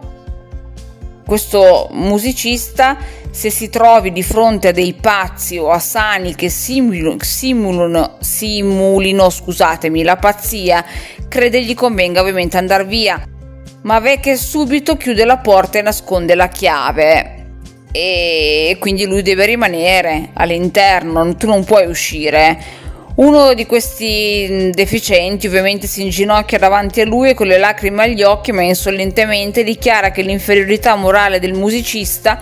questo 1.25 1.87
musicista 1.91 2.97
se 3.33 3.49
si 3.49 3.69
trovi 3.69 4.11
di 4.11 4.21
fronte 4.21 4.67
a 4.67 4.71
dei 4.71 4.93
pazzi 4.93 5.57
o 5.57 5.71
a 5.71 5.79
sani 5.79 6.35
che 6.35 6.49
simulino, 6.49 7.15
simulino, 7.19 8.17
simulino 8.19 9.27
scusatemi, 9.27 10.03
la 10.03 10.17
pazzia, 10.17 10.85
crede 11.27 11.63
gli 11.63 11.73
convenga 11.73 12.21
ovviamente 12.21 12.57
andare 12.57 12.85
via, 12.85 13.19
ma 13.81 13.99
Vecchia 13.99 14.35
subito 14.35 14.97
chiude 14.97 15.25
la 15.25 15.37
porta 15.37 15.79
e 15.79 15.81
nasconde 15.81 16.35
la 16.35 16.47
chiave 16.47 17.45
e 17.91 18.77
quindi 18.79 19.07
lui 19.07 19.23
deve 19.23 19.47
rimanere 19.47 20.29
all'interno, 20.33 21.35
tu 21.35 21.47
non 21.47 21.63
puoi 21.63 21.87
uscire. 21.87 22.81
Uno 23.15 23.55
di 23.55 23.65
questi 23.65 24.69
deficienti 24.71 25.47
ovviamente 25.47 25.87
si 25.87 26.03
inginocchia 26.03 26.59
davanti 26.59 27.01
a 27.01 27.05
lui 27.05 27.29
e 27.29 27.33
con 27.33 27.47
le 27.47 27.57
lacrime 27.57 28.03
agli 28.03 28.21
occhi, 28.21 28.51
ma 28.51 28.61
insolentemente 28.61 29.63
dichiara 29.63 30.11
che 30.11 30.21
l'inferiorità 30.21 30.95
morale 30.95 31.39
del 31.39 31.53
musicista 31.53 32.39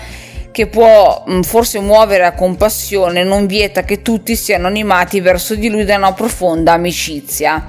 che 0.51 0.67
può 0.67 1.23
mh, 1.25 1.41
forse 1.41 1.79
muovere 1.79 2.25
a 2.25 2.33
compassione, 2.33 3.23
non 3.23 3.45
vieta 3.47 3.83
che 3.83 4.01
tutti 4.01 4.35
siano 4.35 4.67
animati 4.67 5.21
verso 5.21 5.55
di 5.55 5.69
lui 5.69 5.85
da 5.85 5.95
una 5.95 6.13
profonda 6.13 6.73
amicizia. 6.73 7.65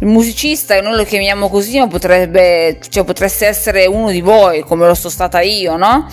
Il 0.00 0.08
musicista, 0.08 0.80
noi 0.80 0.96
lo 0.96 1.04
chiamiamo 1.04 1.48
così, 1.48 1.78
ma 1.78 1.86
potrebbe, 1.86 2.78
cioè, 2.88 3.04
potreste 3.04 3.46
essere 3.46 3.86
uno 3.86 4.10
di 4.10 4.20
voi, 4.20 4.62
come 4.62 4.86
lo 4.86 4.94
sono 4.94 5.12
stata 5.12 5.40
io, 5.40 5.76
no? 5.76 6.08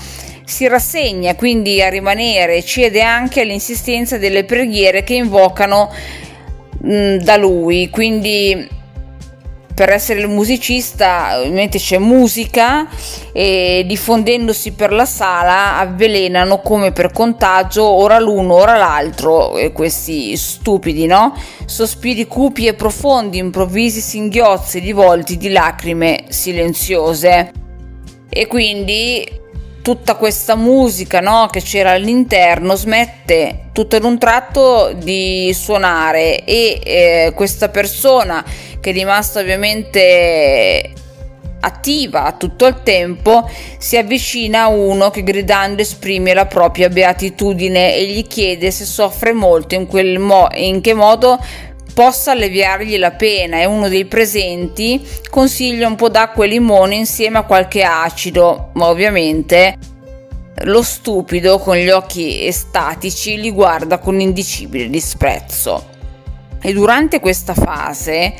Si 0.45 0.67
rassegna 0.67 1.36
quindi 1.36 1.81
a 1.81 1.89
rimanere 1.89 2.57
e 2.57 2.63
cede 2.63 3.01
anche 3.01 3.41
all'insistenza 3.41 4.17
delle 4.17 4.43
preghiere 4.43 5.03
che 5.03 5.15
invocano 5.15 5.91
mh, 6.81 7.17
da 7.17 7.36
lui, 7.36 7.89
quindi 7.89 8.77
per 9.79 9.91
essere 9.91 10.19
il 10.19 10.27
musicista 10.27 11.39
ovviamente 11.39 11.77
c'è 11.77 12.00
musica 12.00 12.86
e 13.31 13.86
diffondendosi 13.88 14.74
per 14.74 14.91
la 14.91 15.05
sala 15.05 15.77
avvelenano 15.77 16.59
come 16.59 16.91
per 16.91 17.13
contagio 17.13 17.86
ora 17.86 18.19
l'uno 18.19 18.55
ora 18.55 18.75
l'altro 18.75 19.55
e 19.55 19.71
questi 19.71 20.36
stupidi 20.36 21.05
no? 21.05 21.33
Sospiri 21.63 22.27
cupi 22.27 22.67
e 22.67 22.74
profondi 22.74 23.38
improvvisi 23.38 24.01
singhiozzi 24.01 24.81
di 24.81 24.91
volti 24.91 25.38
di 25.38 25.50
lacrime 25.50 26.25
silenziose. 26.27 27.53
E 28.27 28.47
quindi 28.47 29.25
tutta 29.89 30.13
questa 30.13 30.56
musica 30.56 31.19
no, 31.19 31.47
che 31.52 31.63
c'era 31.63 31.93
all'interno 31.93 32.75
smette 32.75 33.69
tutto 33.71 33.95
ad 33.95 34.04
un 34.04 34.19
tratto 34.19 34.93
di 34.93 35.52
suonare 35.52 36.43
e 36.43 36.80
eh, 36.84 37.32
questa 37.34 37.69
persona 37.69 38.45
che 38.80 38.91
è 38.91 38.93
rimasta 38.93 39.39
ovviamente 39.39 40.93
attiva 41.62 42.36
tutto 42.38 42.67
il 42.67 42.84
tempo, 42.84 43.49
si 43.80 43.97
avvicina 43.97 44.62
a 44.62 44.67
uno 44.67 45.10
che 45.10 45.23
gridando 45.23 45.82
esprime 45.82 46.36
la 46.36 46.45
propria 46.45 46.88
beatitudine 46.89 47.95
e 47.95 48.06
gli 48.06 48.28
chiede 48.28 48.69
se 48.69 48.86
soffre 48.86 49.34
molto 49.34 49.73
in, 49.73 49.88
quel 49.88 50.19
mo- 50.19 50.49
in 50.54 50.82
che 50.82 50.93
modo 50.93 51.39
possa 51.93 52.32
alleviargli 52.32 52.97
la 52.97 53.12
pena 53.12 53.60
e 53.60 53.65
uno 53.65 53.88
dei 53.89 54.06
presenti 54.06 55.06
consiglia 55.30 55.88
un 55.88 55.95
po' 55.95 56.10
d'acqua 56.10 56.45
e 56.45 56.47
limone 56.47 56.95
insieme 56.95 57.39
a 57.39 57.43
qualche 57.43 57.84
acido, 57.84 58.71
ma 58.73 58.88
ovviamente 58.88 59.78
lo 60.63 60.82
stupido 60.82 61.58
con 61.60 61.75
gli 61.78 61.89
occhi 61.89 62.45
estatici 62.45 63.39
li 63.39 63.52
guarda 63.52 63.99
con 63.99 64.19
indicibile 64.19 64.89
disprezzo. 64.89 65.88
E 66.62 66.73
durante 66.73 67.19
questa 67.19 67.54
fase 67.54 68.34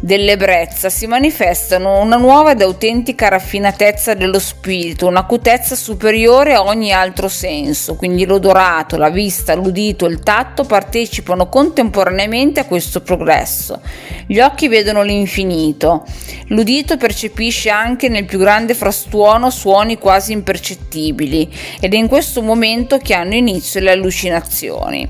dell'ebbrezza 0.00 0.90
si 0.90 1.06
manifestano 1.06 2.00
una 2.00 2.16
nuova 2.16 2.52
ed 2.52 2.60
autentica 2.60 3.28
raffinatezza 3.28 4.14
dello 4.14 4.38
spirito, 4.38 5.06
un'acutezza 5.06 5.74
superiore 5.74 6.54
a 6.54 6.62
ogni 6.62 6.92
altro 6.92 7.28
senso, 7.28 7.96
quindi 7.96 8.26
l'odorato, 8.26 8.96
la 8.96 9.08
vista, 9.08 9.54
l'udito, 9.54 10.06
il 10.06 10.20
tatto 10.20 10.64
partecipano 10.64 11.48
contemporaneamente 11.48 12.60
a 12.60 12.66
questo 12.66 13.00
progresso. 13.00 13.80
Gli 14.26 14.38
occhi 14.38 14.68
vedono 14.68 15.02
l'infinito, 15.02 16.04
l'udito 16.48 16.96
percepisce 16.96 17.70
anche 17.70 18.08
nel 18.08 18.24
più 18.24 18.38
grande 18.38 18.74
frastuono 18.74 19.50
suoni 19.50 19.98
quasi 19.98 20.32
impercettibili 20.32 21.48
ed 21.80 21.94
è 21.94 21.96
in 21.96 22.08
questo 22.08 22.42
momento 22.42 22.98
che 22.98 23.14
hanno 23.14 23.34
inizio 23.34 23.80
le 23.80 23.92
allucinazioni. 23.92 25.08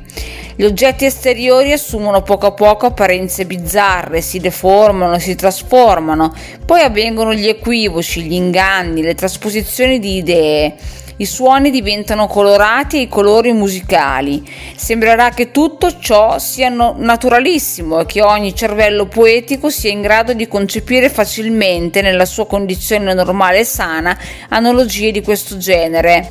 Gli 0.59 0.65
oggetti 0.65 1.05
esteriori 1.05 1.73
assumono 1.73 2.23
poco 2.23 2.47
a 2.47 2.53
poco 2.53 2.87
apparenze 2.87 3.45
bizzarre, 3.45 4.23
si 4.23 4.39
deformano, 4.39 4.76
si 5.19 5.35
trasformano, 5.35 6.33
poi 6.65 6.83
avvengono 6.83 7.35
gli 7.35 7.49
equivoci, 7.49 8.23
gli 8.23 8.35
inganni, 8.35 9.03
le 9.03 9.15
trasposizioni 9.15 9.99
di 9.99 10.17
idee. 10.17 10.75
I 11.19 11.25
suoni 11.25 11.71
diventano 11.71 12.27
colorati 12.27 12.99
e 12.99 13.03
i 13.03 13.09
colori 13.09 13.53
musicali. 13.53 14.47
Sembrerà 14.77 15.31
che 15.31 15.51
tutto 15.51 15.99
ciò 15.99 16.39
sia 16.39 16.69
naturalissimo 16.69 18.01
e 18.01 18.07
che 18.07 18.21
ogni 18.21 18.55
cervello 18.55 19.07
poetico 19.07 19.71
sia 19.71 19.91
in 19.91 20.03
grado 20.03 20.35
di 20.35 20.47
concepire 20.47 21.09
facilmente, 21.09 22.03
nella 22.03 22.27
sua 22.27 22.47
condizione 22.47 23.15
normale 23.15 23.61
e 23.61 23.65
sana, 23.65 24.19
analogie 24.51 25.11
di 25.11 25.23
questo 25.23 25.57
genere. 25.57 26.31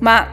Ma 0.00 0.28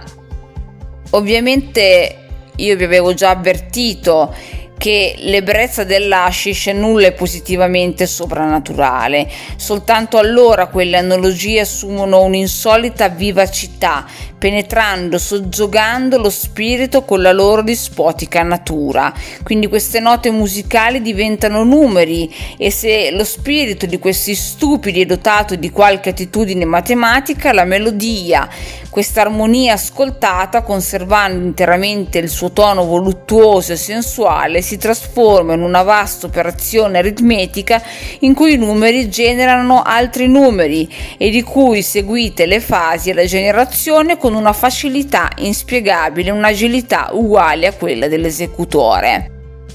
ovviamente 1.12 2.16
io 2.56 2.76
vi 2.76 2.84
avevo 2.84 3.14
già 3.14 3.30
avvertito 3.30 4.34
che 4.82 5.14
l'ebbrezza 5.20 5.84
dell'ashish 5.84 6.66
nulla 6.74 7.06
è 7.06 7.12
positivamente 7.12 8.08
soprannaturale, 8.08 9.30
soltanto 9.56 10.18
allora 10.18 10.66
quelle 10.66 10.98
analogie 10.98 11.60
assumono 11.60 12.24
un'insolita 12.24 13.10
vivacità, 13.10 14.08
penetrando, 14.40 15.20
soggiogando 15.20 16.18
lo 16.18 16.32
spirito 16.32 17.04
con 17.04 17.22
la 17.22 17.32
loro 17.32 17.62
dispotica 17.62 18.42
natura. 18.42 19.14
Quindi 19.44 19.68
queste 19.68 20.00
note 20.00 20.32
musicali 20.32 21.04
diventano 21.04 21.64
numeri 21.64 22.34
e 22.58 22.72
se 22.72 23.12
lo 23.12 23.24
spirito 23.24 23.86
di 23.86 24.00
questi 24.00 24.34
stupidi 24.34 25.02
è 25.02 25.06
dotato 25.06 25.56
di 25.56 25.70
qualche 25.70 26.10
attitudine 26.10 26.66
matematica, 26.66 27.54
la 27.54 27.66
melodia, 27.66 28.50
questa 28.90 29.22
armonia 29.22 29.74
ascoltata, 29.74 30.64
conservando 30.64 31.46
interamente 31.46 32.18
il 32.18 32.30
suo 32.30 32.52
tono 32.52 32.84
voluttuoso 32.84 33.74
e 33.74 33.76
sensuale, 33.76 34.64
si 34.72 34.78
trasforma 34.78 35.54
in 35.54 35.64
una 35.64 35.84
vasta 35.84 36.28
operazione 36.28 37.00
aritmetica 37.00 37.82
in 38.20 38.34
cui 38.34 38.54
i 38.54 38.58
numeri 38.58 39.10
generano 39.10 39.82
altri 39.82 40.30
numeri 40.30 40.90
e 41.18 41.30
di 41.30 41.44
cui 41.44 41.82
seguite 41.82 42.46
le 42.46 42.62
fasi 42.62 43.10
e 43.10 43.14
la 43.14 43.26
generazione 43.26 44.18
con 44.18 44.34
una 44.34 44.54
facilità 44.54 45.28
inspiegabile, 45.40 46.32
un'agilità 46.32 47.10
uguale 47.12 47.68
a 47.68 47.74
quella 47.74 48.08
dell'esecutore. 48.08 49.32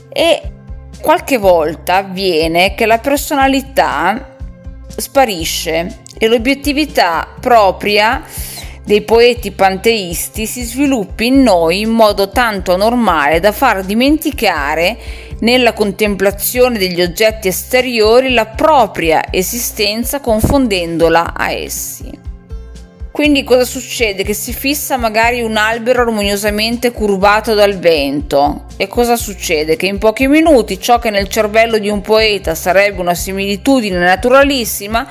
E 0.09 0.41
qualche 1.03 1.37
volta 1.37 1.97
avviene 1.97 2.75
che 2.75 2.87
la 2.87 2.99
personalità 2.99 4.35
sparisce 4.97 6.05
e 6.17 6.27
l'obiettività 6.27 7.35
propria 7.39 8.25
dei 8.87 9.03
poeti 9.03 9.51
panteisti 9.51 10.47
si 10.47 10.63
sviluppi 10.63 11.27
in 11.27 11.43
noi 11.43 11.81
in 11.81 11.91
modo 11.91 12.29
tanto 12.29 12.73
anormale 12.73 13.41
da 13.41 13.51
far 13.51 13.83
dimenticare 13.83 14.97
nella 15.41 15.73
contemplazione 15.73 16.79
degli 16.79 17.03
oggetti 17.03 17.49
esteriori 17.49 18.33
la 18.33 18.47
propria 18.47 19.25
esistenza 19.33 20.21
confondendola 20.21 21.35
a 21.35 21.51
essi. 21.51 22.17
Quindi 23.11 23.43
cosa 23.43 23.65
succede? 23.65 24.23
Che 24.23 24.35
si 24.35 24.53
fissa 24.53 24.97
magari 24.97 25.43
un 25.43 25.57
albero 25.57 26.03
armoniosamente 26.03 26.93
curvato 26.93 27.55
dal 27.55 27.79
vento 27.79 28.67
e 28.77 28.87
cosa 28.87 29.17
succede? 29.17 29.75
Che 29.75 29.87
in 29.87 29.99
pochi 29.99 30.29
minuti 30.29 30.79
ciò 30.79 31.01
che 31.01 31.11
nel 31.11 31.27
cervello 31.27 31.79
di 31.79 31.89
un 31.89 32.03
poeta 32.03 32.55
sarebbe 32.55 33.01
una 33.01 33.15
similitudine 33.15 33.99
naturalissima, 33.99 35.09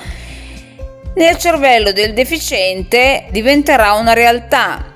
nel 1.16 1.36
cervello 1.36 1.92
del 1.92 2.12
deficiente 2.14 3.26
diventerà 3.30 3.92
una 3.94 4.12
realtà. 4.12 4.94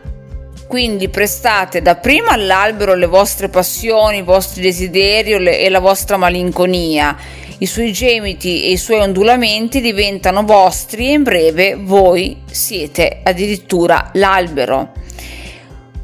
Quindi 0.67 1.09
prestate 1.09 1.83
dapprima 1.83 2.33
all'albero 2.33 2.95
le 2.95 3.07
vostre 3.07 3.49
passioni, 3.49 4.19
i 4.19 4.23
vostri 4.23 4.63
desideri 4.63 5.33
e 5.33 5.69
la 5.69 5.81
vostra 5.81 6.17
malinconia 6.17 7.17
i 7.63 7.67
suoi 7.67 7.93
gemiti 7.93 8.65
e 8.65 8.71
i 8.71 8.77
suoi 8.79 9.01
ondulamenti 9.01 9.83
diventano 9.83 10.45
vostri 10.45 11.09
e 11.09 11.13
in 11.13 11.23
breve 11.23 11.77
voi 11.79 12.39
siete 12.51 13.21
addirittura 13.23 14.11
l'albero. 14.15 14.93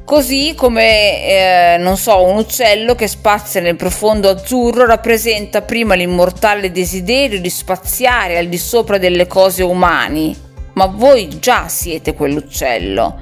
Così 0.06 0.54
come, 0.54 1.74
eh, 1.74 1.76
non 1.78 1.96
so, 1.96 2.22
un 2.22 2.36
uccello 2.36 2.94
che 2.94 3.08
spazia 3.08 3.60
nel 3.60 3.74
profondo 3.74 4.28
azzurro 4.28 4.86
rappresenta 4.86 5.62
prima 5.62 5.96
l'immortale 5.96 6.70
desiderio 6.70 7.40
di 7.40 7.50
spaziare 7.50 8.38
al 8.38 8.46
di 8.46 8.56
sopra 8.56 8.98
delle 8.98 9.26
cose 9.26 9.64
umane, 9.64 10.32
ma 10.74 10.86
voi 10.86 11.40
già 11.40 11.66
siete 11.66 12.14
quell'uccello. 12.14 13.18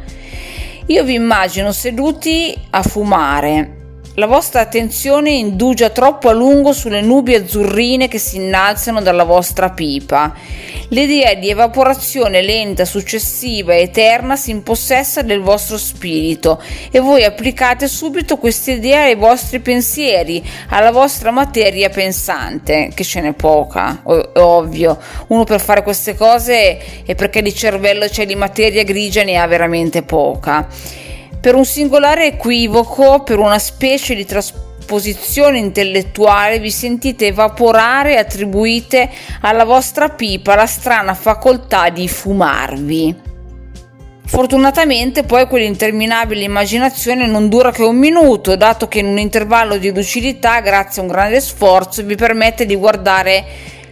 Io 0.88 1.04
vi 1.04 1.14
immagino 1.14 1.72
seduti 1.72 2.54
a 2.68 2.82
fumare 2.82 3.83
la 4.16 4.26
vostra 4.26 4.60
attenzione 4.60 5.32
indugia 5.32 5.90
troppo 5.90 6.28
a 6.28 6.32
lungo 6.32 6.72
sulle 6.72 7.00
nubi 7.00 7.34
azzurrine 7.34 8.06
che 8.06 8.18
si 8.18 8.36
innalzano 8.36 9.02
dalla 9.02 9.24
vostra 9.24 9.70
pipa. 9.70 10.32
L'idea 10.90 11.34
di 11.34 11.50
evaporazione 11.50 12.40
lenta, 12.40 12.84
successiva 12.84 13.72
e 13.72 13.82
eterna 13.82 14.36
si 14.36 14.52
impossessa 14.52 15.22
del 15.22 15.40
vostro 15.40 15.78
spirito 15.78 16.62
e 16.92 17.00
voi 17.00 17.24
applicate 17.24 17.88
subito 17.88 18.36
questa 18.36 18.70
idea 18.70 19.02
ai 19.02 19.16
vostri 19.16 19.58
pensieri, 19.58 20.44
alla 20.68 20.92
vostra 20.92 21.32
materia 21.32 21.88
pensante, 21.88 22.90
che 22.94 23.02
ce 23.02 23.20
n'è 23.20 23.32
poca, 23.32 24.02
è 24.06 24.38
ovvio. 24.38 24.96
Uno 25.28 25.42
per 25.42 25.60
fare 25.60 25.82
queste 25.82 26.14
cose 26.14 27.02
è 27.04 27.14
perché 27.16 27.42
di 27.42 27.52
cervello 27.52 28.06
c'è 28.06 28.26
di 28.26 28.36
materia 28.36 28.84
grigia 28.84 29.24
ne 29.24 29.38
ha 29.38 29.46
veramente 29.48 30.02
poca 30.02 30.68
per 31.44 31.56
un 31.56 31.66
singolare 31.66 32.24
equivoco, 32.24 33.22
per 33.22 33.38
una 33.38 33.58
specie 33.58 34.14
di 34.14 34.24
trasposizione 34.24 35.58
intellettuale, 35.58 36.58
vi 36.58 36.70
sentite 36.70 37.26
evaporare 37.26 38.14
e 38.14 38.16
attribuite 38.16 39.10
alla 39.42 39.64
vostra 39.64 40.08
pipa 40.08 40.54
la 40.54 40.64
strana 40.64 41.12
facoltà 41.12 41.90
di 41.90 42.08
fumarvi. 42.08 43.14
Fortunatamente 44.24 45.24
poi 45.24 45.46
quell'interminabile 45.46 46.44
immaginazione 46.44 47.26
non 47.26 47.50
dura 47.50 47.70
che 47.72 47.82
un 47.82 47.98
minuto, 47.98 48.56
dato 48.56 48.88
che 48.88 49.00
in 49.00 49.06
un 49.08 49.18
intervallo 49.18 49.76
di 49.76 49.92
lucidità, 49.92 50.60
grazie 50.60 51.02
a 51.02 51.04
un 51.04 51.10
grande 51.10 51.42
sforzo, 51.42 52.02
vi 52.04 52.14
permette 52.14 52.64
di 52.64 52.74
guardare 52.74 53.44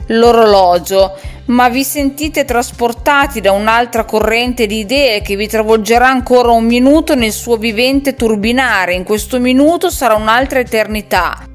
l'orologio, 0.06 1.16
ma 1.46 1.68
vi 1.68 1.84
sentite 1.84 2.44
trasportati 2.44 3.40
da 3.40 3.52
un'altra 3.52 4.04
corrente 4.04 4.66
di 4.66 4.78
idee 4.78 5.22
che 5.22 5.36
vi 5.36 5.48
travolgerà 5.48 6.08
ancora 6.08 6.50
un 6.52 6.64
minuto 6.64 7.14
nel 7.14 7.32
suo 7.32 7.56
vivente 7.56 8.14
turbinare. 8.14 8.94
In 8.94 9.04
questo 9.04 9.38
minuto 9.40 9.90
sarà 9.90 10.14
un'altra 10.14 10.60
eternità. 10.60 11.46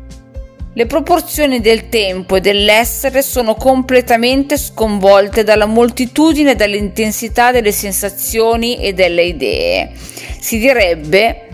Le 0.73 0.85
proporzioni 0.85 1.59
del 1.59 1.89
tempo 1.89 2.35
e 2.35 2.39
dell'essere 2.39 3.23
sono 3.23 3.55
completamente 3.55 4.57
sconvolte 4.57 5.43
dalla 5.43 5.65
moltitudine 5.65 6.51
e 6.51 6.55
dall'intensità 6.55 7.51
delle 7.51 7.71
sensazioni 7.71 8.77
e 8.77 8.93
delle 8.93 9.23
idee. 9.23 9.91
Si 10.39 10.59
direbbe 10.59 11.47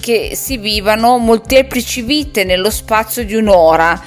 che 0.00 0.32
si 0.34 0.58
vivano 0.58 1.18
molteplici 1.18 2.02
vite 2.02 2.42
nello 2.42 2.68
spazio 2.68 3.24
di 3.24 3.36
un'ora 3.36 4.02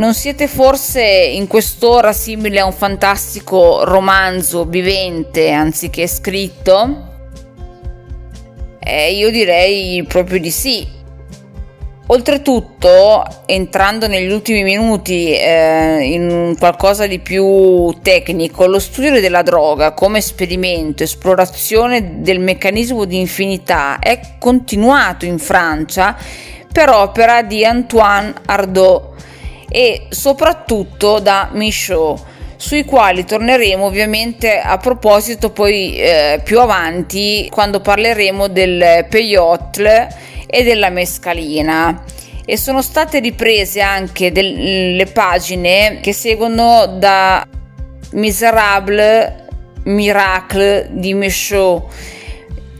non 0.00 0.14
siete 0.14 0.48
forse 0.48 1.02
in 1.02 1.46
quest'ora 1.46 2.14
simili 2.14 2.58
a 2.58 2.64
un 2.64 2.72
fantastico 2.72 3.84
romanzo 3.84 4.64
vivente 4.64 5.50
anziché 5.50 6.06
scritto? 6.06 7.08
Eh, 8.78 9.12
io 9.12 9.30
direi 9.30 10.02
proprio 10.08 10.40
di 10.40 10.50
sì. 10.50 10.88
Oltretutto, 12.06 13.24
entrando 13.44 14.06
negli 14.06 14.32
ultimi 14.32 14.62
minuti 14.62 15.34
eh, 15.34 15.98
in 16.00 16.56
qualcosa 16.58 17.06
di 17.06 17.18
più 17.18 17.94
tecnico, 18.00 18.66
lo 18.66 18.78
studio 18.78 19.20
della 19.20 19.42
droga 19.42 19.92
come 19.92 20.18
esperimento, 20.18 21.02
esplorazione 21.02 22.22
del 22.22 22.40
meccanismo 22.40 23.04
di 23.04 23.20
infinità 23.20 23.98
è 23.98 24.18
continuato 24.38 25.26
in 25.26 25.38
Francia 25.38 26.16
per 26.72 26.88
opera 26.88 27.42
di 27.42 27.66
Antoine 27.66 28.32
Ardaud 28.46 29.08
e 29.70 30.06
soprattutto 30.10 31.20
da 31.20 31.48
Michaud 31.52 32.20
sui 32.56 32.84
quali 32.84 33.24
torneremo 33.24 33.86
ovviamente 33.86 34.58
a 34.58 34.76
proposito 34.76 35.50
poi 35.50 35.96
eh, 35.96 36.42
più 36.44 36.60
avanti 36.60 37.48
quando 37.50 37.80
parleremo 37.80 38.48
del 38.48 39.06
peyote 39.08 40.08
e 40.46 40.62
della 40.62 40.90
mescalina. 40.90 42.04
E 42.44 42.58
sono 42.58 42.82
state 42.82 43.20
riprese 43.20 43.80
anche 43.80 44.32
delle 44.32 45.06
pagine 45.06 46.00
che 46.02 46.12
seguono 46.12 46.86
da 46.98 47.46
Miserable 48.12 49.46
Miracle 49.84 50.88
di 50.90 51.14
Michaud 51.14 51.82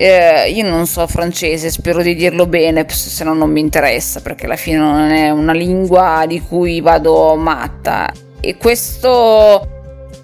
eh, 0.03 0.51
io 0.51 0.67
non 0.67 0.87
so 0.87 1.07
francese, 1.07 1.69
spero 1.69 2.01
di 2.01 2.15
dirlo 2.15 2.47
bene, 2.47 2.87
se 2.89 3.23
no 3.23 3.35
non 3.35 3.51
mi 3.51 3.61
interessa 3.61 4.23
perché 4.23 4.47
alla 4.47 4.57
fine 4.57 4.79
non 4.79 5.11
è 5.11 5.29
una 5.29 5.53
lingua 5.53 6.25
di 6.27 6.41
cui 6.41 6.81
vado 6.81 7.37
matta. 7.37 8.11
E 8.41 8.57
questo 8.57 9.69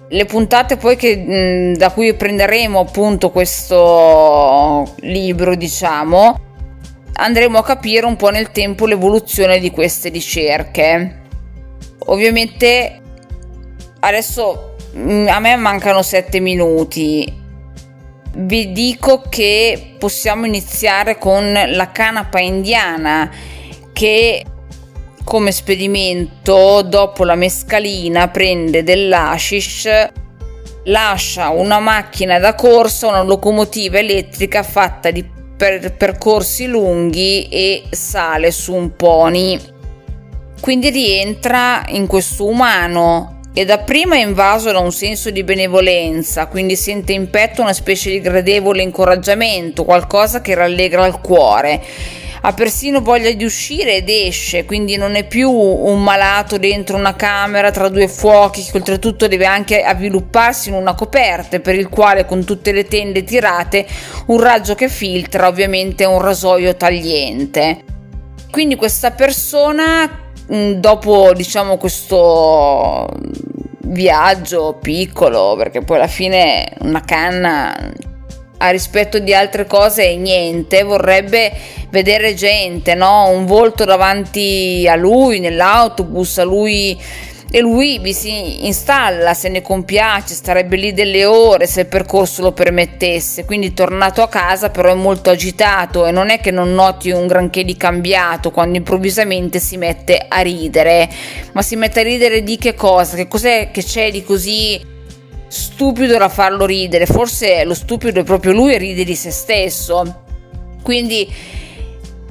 le 0.07 0.25
puntate 0.25 0.77
poi 0.77 0.95
che, 0.95 1.75
da 1.77 1.91
cui 1.91 2.11
prenderemo 2.15 2.79
appunto 2.79 3.29
questo 3.29 4.95
libro, 5.01 5.53
diciamo, 5.53 6.39
andremo 7.13 7.59
a 7.59 7.63
capire 7.63 8.07
un 8.07 8.15
po' 8.15 8.29
nel 8.29 8.49
tempo 8.49 8.87
l'evoluzione 8.87 9.59
di 9.59 9.69
queste 9.69 10.09
ricerche. 10.09 11.21
Ovviamente 12.07 12.99
adesso 13.99 14.75
a 14.95 15.39
me 15.39 15.55
mancano 15.55 16.01
sette 16.01 16.39
minuti 16.39 17.45
vi 18.39 18.71
dico 18.71 19.23
che 19.29 19.95
possiamo 19.97 20.45
iniziare 20.45 21.17
con 21.17 21.51
la 21.51 21.91
canapa 21.91 22.39
indiana 22.39 23.29
che 23.93 24.45
come 25.23 25.49
esperimento 25.49 26.81
dopo 26.83 27.23
la 27.23 27.35
mescalina 27.35 28.27
prende 28.29 28.83
dell'ashish 28.83 30.09
lascia 30.83 31.49
una 31.49 31.79
macchina 31.79 32.39
da 32.39 32.55
corsa 32.55 33.07
una 33.07 33.23
locomotiva 33.23 33.97
elettrica 33.97 34.63
fatta 34.63 35.11
di 35.11 35.35
per 35.57 35.95
percorsi 35.95 36.67
lunghi 36.67 37.47
e 37.49 37.85
sale 37.89 38.51
su 38.51 38.75
un 38.75 38.95
pony. 38.95 39.59
Quindi 40.61 40.91
rientra 40.91 41.83
in 41.87 42.05
questo 42.05 42.45
umano 42.45 43.36
e 43.57 43.65
dapprima 43.65 44.13
è 44.13 44.19
invaso 44.19 44.71
da 44.71 44.77
un 44.77 44.91
senso 44.91 45.31
di 45.31 45.43
benevolenza, 45.43 46.45
quindi 46.45 46.75
sente 46.75 47.13
in 47.13 47.31
petto 47.31 47.63
una 47.63 47.73
specie 47.73 48.11
di 48.11 48.21
gradevole 48.21 48.83
incoraggiamento, 48.83 49.83
qualcosa 49.83 50.41
che 50.41 50.53
rallegra 50.53 51.07
il 51.07 51.19
cuore. 51.19 51.81
Ha 52.41 52.53
persino 52.53 53.01
voglia 53.01 53.31
di 53.31 53.43
uscire 53.43 53.95
ed 53.95 54.09
esce, 54.09 54.63
quindi 54.63 54.95
non 54.95 55.15
è 55.15 55.25
più 55.25 55.49
un 55.49 56.03
malato 56.03 56.59
dentro 56.59 56.97
una 56.97 57.15
camera 57.15 57.71
tra 57.71 57.89
due 57.89 58.07
fuochi 58.07 58.63
che 58.63 58.77
oltretutto 58.77 59.27
deve 59.27 59.47
anche 59.47 59.81
avvilupparsi 59.81 60.69
in 60.69 60.75
una 60.75 60.93
coperta 60.93 61.59
per 61.59 61.73
il 61.73 61.89
quale 61.89 62.25
con 62.25 62.45
tutte 62.45 62.71
le 62.71 62.85
tende 62.85 63.23
tirate 63.23 63.87
un 64.27 64.39
raggio 64.39 64.75
che 64.75 64.87
filtra 64.87 65.47
ovviamente 65.47 66.05
un 66.05 66.21
rasoio 66.21 66.75
tagliente. 66.75 67.83
Quindi 68.51 68.75
questa 68.75 69.09
persona 69.09 70.25
dopo 70.47 71.33
diciamo 71.33 71.77
questo 71.77 73.07
viaggio 73.81 74.77
piccolo 74.81 75.55
perché 75.57 75.81
poi 75.81 75.97
alla 75.97 76.07
fine 76.07 76.71
una 76.81 77.01
canna 77.01 77.75
a 78.59 78.69
rispetto 78.69 79.19
di 79.19 79.33
altre 79.33 79.65
cose 79.67 80.15
niente, 80.15 80.83
vorrebbe 80.83 81.51
vedere 81.89 82.33
gente, 82.33 82.95
no? 82.95 83.29
Un 83.29 83.45
volto 83.45 83.85
davanti 83.85 84.87
a 84.89 84.95
lui 84.95 85.39
nell'autobus, 85.39 86.39
a 86.39 86.43
lui 86.43 86.99
e 87.49 87.61
lui 87.61 87.99
vi 87.99 88.13
si 88.13 88.65
installa, 88.65 89.33
se 89.33 89.47
ne 89.47 89.61
compiace, 89.61 90.33
starebbe 90.33 90.75
lì 90.75 90.93
delle 90.93 91.23
ore 91.23 91.65
se 91.65 91.81
il 91.81 91.85
percorso 91.87 92.41
lo 92.41 92.51
permettesse, 92.51 93.45
quindi 93.45 93.73
tornato 93.73 94.21
a 94.21 94.27
casa 94.27 94.69
però 94.69 94.91
è 94.91 94.95
molto 94.95 95.29
agitato 95.29 96.05
e 96.05 96.11
non 96.11 96.29
è 96.29 96.39
che 96.39 96.51
non 96.51 96.73
noti 96.73 97.09
un 97.11 97.25
granché 97.25 97.63
di 97.63 97.77
cambiato 97.77 98.51
quando 98.51 98.77
improvvisamente 98.77 99.59
si 99.59 99.77
mette 99.77 100.25
a 100.27 100.41
ridere, 100.41 101.09
ma 101.53 101.61
si 101.61 101.77
mette 101.77 102.01
a 102.01 102.03
ridere 102.03 102.43
di 102.43 102.57
che 102.57 102.73
cosa? 102.73 103.15
Che 103.15 103.27
cos'è 103.27 103.71
che 103.71 103.81
c'è 103.81 104.11
di 104.11 104.23
così 104.23 104.79
stupido 105.47 106.17
da 106.17 106.27
farlo 106.27 106.65
ridere? 106.65 107.05
Forse 107.05 107.63
lo 107.63 107.73
stupido 107.73 108.19
è 108.19 108.23
proprio 108.23 108.51
lui 108.51 108.73
e 108.73 108.77
ride 108.77 109.05
di 109.05 109.15
se 109.15 109.31
stesso. 109.31 110.23
Quindi 110.83 111.29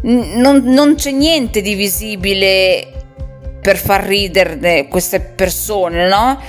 non, 0.03 0.63
non 0.65 0.95
c'è 0.95 1.11
niente 1.11 1.61
di 1.63 1.75
visibile 1.75 2.96
per 3.67 3.79
far 3.79 4.05
ridere 4.05 4.87
queste 4.87 5.19
persone, 5.19 6.07
no? 6.07 6.41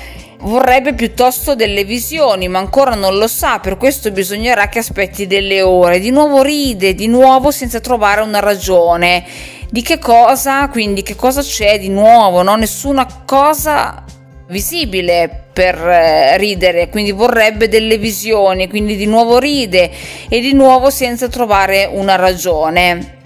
Vorrebbe 0.42 0.94
piuttosto 0.94 1.56
delle 1.56 1.84
visioni, 1.84 2.48
ma 2.48 2.60
ancora 2.60 2.94
non 2.94 3.18
lo 3.18 3.28
sa, 3.28 3.58
per 3.58 3.76
questo 3.76 4.12
bisognerà 4.12 4.68
che 4.68 4.78
aspetti 4.78 5.26
delle 5.26 5.64
ore. 5.64 6.00
Di 6.00 6.12
nuovo 6.12 6.44
ride, 6.44 6.94
di 6.94 7.08
nuovo 7.08 7.50
senza 7.50 7.80
trovare 7.80 8.22
una 8.22 8.40
ragione. 8.40 9.26
Di 9.68 9.82
che 9.82 9.98
cosa? 9.98 10.70
Quindi 10.70 11.02
che 11.02 11.16
cosa 11.16 11.42
c'è 11.42 11.80
di 11.80 11.90
nuovo? 11.90 12.44
No? 12.44 12.56
Nessuna 12.56 13.08
cosa 13.26 14.04
visibile 14.50 15.46
per 15.52 15.76
eh, 15.76 16.38
ridere, 16.38 16.90
quindi 16.90 17.12
vorrebbe 17.14 17.68
delle 17.68 17.98
visioni, 17.98 18.70
quindi 18.70 18.96
di 18.96 19.08
nuovo 19.08 19.40
ride 19.40 19.90
e 20.30 20.40
di 20.40 20.54
nuovo 20.54 20.92
senza 20.92 21.30
trovare 21.30 21.90
una 21.92 22.16
ragione. 22.16 23.17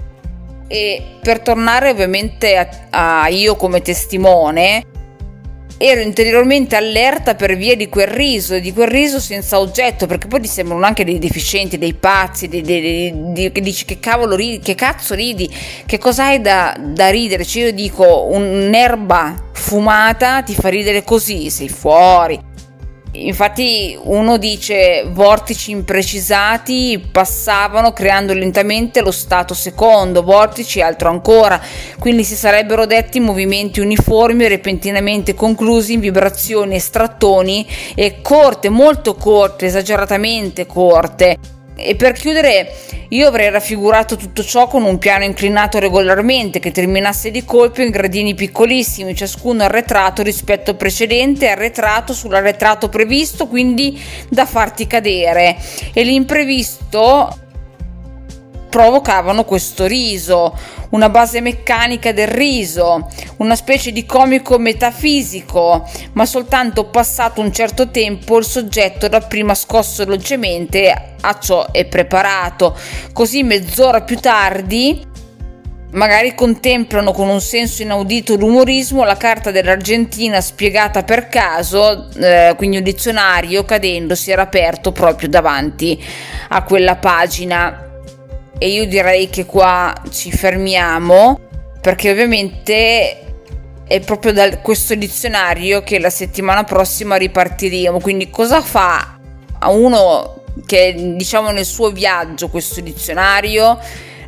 E 0.74 1.18
per 1.22 1.42
tornare 1.42 1.90
ovviamente 1.90 2.56
a, 2.56 3.24
a 3.24 3.28
io 3.28 3.58
come 3.58 3.82
testimone, 3.82 4.86
ero 5.78 6.00
interiormente 6.00 6.78
allerta 6.78 7.36
per 7.36 7.58
via 7.58 7.76
di 7.76 7.90
quel 7.90 8.08
riso, 8.08 8.58
di 8.58 8.72
quel 8.72 8.88
riso 8.88 9.20
senza 9.20 9.60
oggetto, 9.60 10.06
perché 10.06 10.28
poi 10.28 10.40
ti 10.40 10.48
sembrano 10.48 10.86
anche 10.86 11.04
dei 11.04 11.20
deficienti, 11.20 11.78
dei 11.78 11.94
pazzi, 11.94 12.48
dei, 12.48 12.62
dei, 12.62 13.12
dei, 13.34 13.52
che 13.52 13.60
dici 13.60 13.84
che 13.84 14.00
cavolo 14.00 14.36
ridi, 14.36 14.60
che 14.60 14.76
cazzo 14.76 15.14
ridi, 15.14 15.54
che 15.86 15.98
cosa 15.98 16.28
hai 16.28 16.40
da, 16.40 16.78
da 16.80 17.10
ridere? 17.10 17.44
Cioè 17.44 17.64
io 17.64 17.74
dico 17.74 18.28
un'erba 18.28 19.50
fumata 19.52 20.42
ti 20.42 20.54
fa 20.54 20.70
ridere 20.70 21.04
così, 21.04 21.50
sei 21.50 21.68
fuori. 21.68 22.51
Infatti 23.14 23.98
uno 24.04 24.38
dice 24.38 25.04
vortici 25.10 25.72
imprecisati 25.72 27.10
passavano 27.12 27.92
creando 27.92 28.34
lentamente 28.34 29.02
lo 29.02 29.12
stato 29.12 29.54
secondo, 29.54 30.24
vortici 30.24 30.82
altro 30.82 31.10
ancora, 31.10 31.62
quindi 32.00 32.24
si 32.24 32.36
sarebbero 32.36 32.86
detti 32.86 33.20
movimenti 33.20 33.82
uniformi 33.82 34.48
repentinamente 34.48 35.34
conclusi 35.34 35.94
in 35.94 36.00
vibrazioni 36.00 36.76
e 36.76 36.80
strattoni 36.80 37.68
e 37.96 38.22
corte, 38.22 38.70
molto 38.70 39.16
corte, 39.16 39.66
esageratamente 39.66 40.66
corte. 40.66 41.61
E 41.76 41.96
per 41.96 42.12
chiudere, 42.12 42.74
io 43.10 43.28
avrei 43.28 43.50
raffigurato 43.50 44.16
tutto 44.16 44.44
ciò 44.44 44.68
con 44.68 44.84
un 44.84 44.98
piano 44.98 45.24
inclinato 45.24 45.80
regolarmente 45.80 46.60
che 46.60 46.72
terminasse 46.72 47.32
di 47.32 47.44
colpo 47.44 47.82
in 47.82 47.90
gradini 47.90 48.36
piccolissimi, 48.36 49.16
ciascuno 49.16 49.64
arretrato 49.64 50.22
rispetto 50.22 50.72
al 50.72 50.78
precedente, 50.78 51.50
arretrato 51.50 52.14
sull'arretrato 52.14 52.90
previsto, 52.90 53.48
quindi 53.48 54.00
da 54.30 54.46
farti 54.46 54.88
cadere. 54.88 55.58
E 55.94 56.04
l'imprevisto 56.04 57.36
provocavano 58.72 59.44
questo 59.44 59.86
riso, 59.86 60.58
una 60.92 61.10
base 61.10 61.42
meccanica 61.42 62.14
del 62.14 62.30
riso, 62.30 63.10
una 63.38 63.56
specie 63.56 63.92
di 63.92 64.06
comico 64.06 64.58
metafisico, 64.58 65.88
ma 66.14 66.26
soltanto 66.26 66.86
passato 66.86 67.42
un 67.42 67.52
certo 67.52 67.92
tempo 67.92 68.38
il 68.38 68.46
soggetto 68.46 69.10
dapprima 69.10 69.54
scosso 69.54 70.06
dolcemente 70.06 71.16
a 71.20 71.38
ciò 71.38 71.70
è 71.72 71.86
preparato. 71.86 72.76
Così 73.12 73.44
mezz'ora 73.44 74.02
più 74.02 74.18
tardi 74.18 75.10
magari 75.92 76.34
contemplano 76.34 77.12
con 77.12 77.28
un 77.28 77.42
senso 77.42 77.82
inaudito 77.82 78.38
l'umorismo 78.38 79.04
la 79.04 79.18
carta 79.18 79.52
dell'Argentina 79.52 80.40
spiegata 80.40 81.04
per 81.04 81.28
caso, 81.28 82.08
eh, 82.18 82.54
quindi 82.56 82.78
un 82.78 82.84
dizionario 82.84 83.66
cadendo 83.66 84.16
si 84.16 84.32
era 84.32 84.44
aperto 84.44 84.94
proprio 84.94 85.28
davanti 85.28 86.02
a 86.48 86.64
quella 86.64 86.96
pagina 86.96 87.91
e 88.64 88.70
io 88.70 88.86
direi 88.86 89.28
che 89.28 89.48
qua 89.48 89.92
ci 90.12 90.32
fermiamo 90.32 91.40
perché 91.82 92.12
ovviamente 92.12 93.18
è 93.88 94.00
proprio 94.02 94.34
da 94.34 94.60
questo 94.60 94.94
dizionario 94.94 95.82
che 95.82 95.98
la 95.98 96.12
settimana 96.12 96.64
prossima 96.64 97.16
ripartiremo. 97.16 98.00
Quindi 98.00 98.30
cosa 98.30 98.62
fa 98.62 99.18
a 99.58 99.70
uno 99.72 100.44
che 100.68 100.94
diciamo 101.16 101.50
nel 101.50 101.66
suo 101.66 101.90
viaggio 101.90 102.50
questo 102.50 102.82
dizionario? 102.82 103.80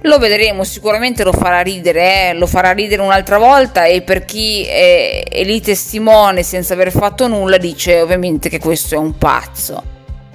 Lo 0.01 0.17
vedremo, 0.17 0.63
sicuramente 0.63 1.23
lo 1.23 1.31
farà 1.31 1.61
ridere, 1.61 2.29
eh? 2.29 2.33
lo 2.33 2.47
farà 2.47 2.71
ridere 2.71 3.03
un'altra 3.03 3.37
volta 3.37 3.85
e 3.85 4.01
per 4.01 4.25
chi 4.25 4.65
è, 4.65 5.25
è 5.29 5.43
lì 5.43 5.61
testimone 5.61 6.41
senza 6.41 6.73
aver 6.73 6.89
fatto 6.89 7.27
nulla 7.27 7.57
dice 7.57 8.01
ovviamente 8.01 8.49
che 8.49 8.57
questo 8.57 8.95
è 8.95 8.97
un 8.97 9.15
pazzo. 9.15 9.92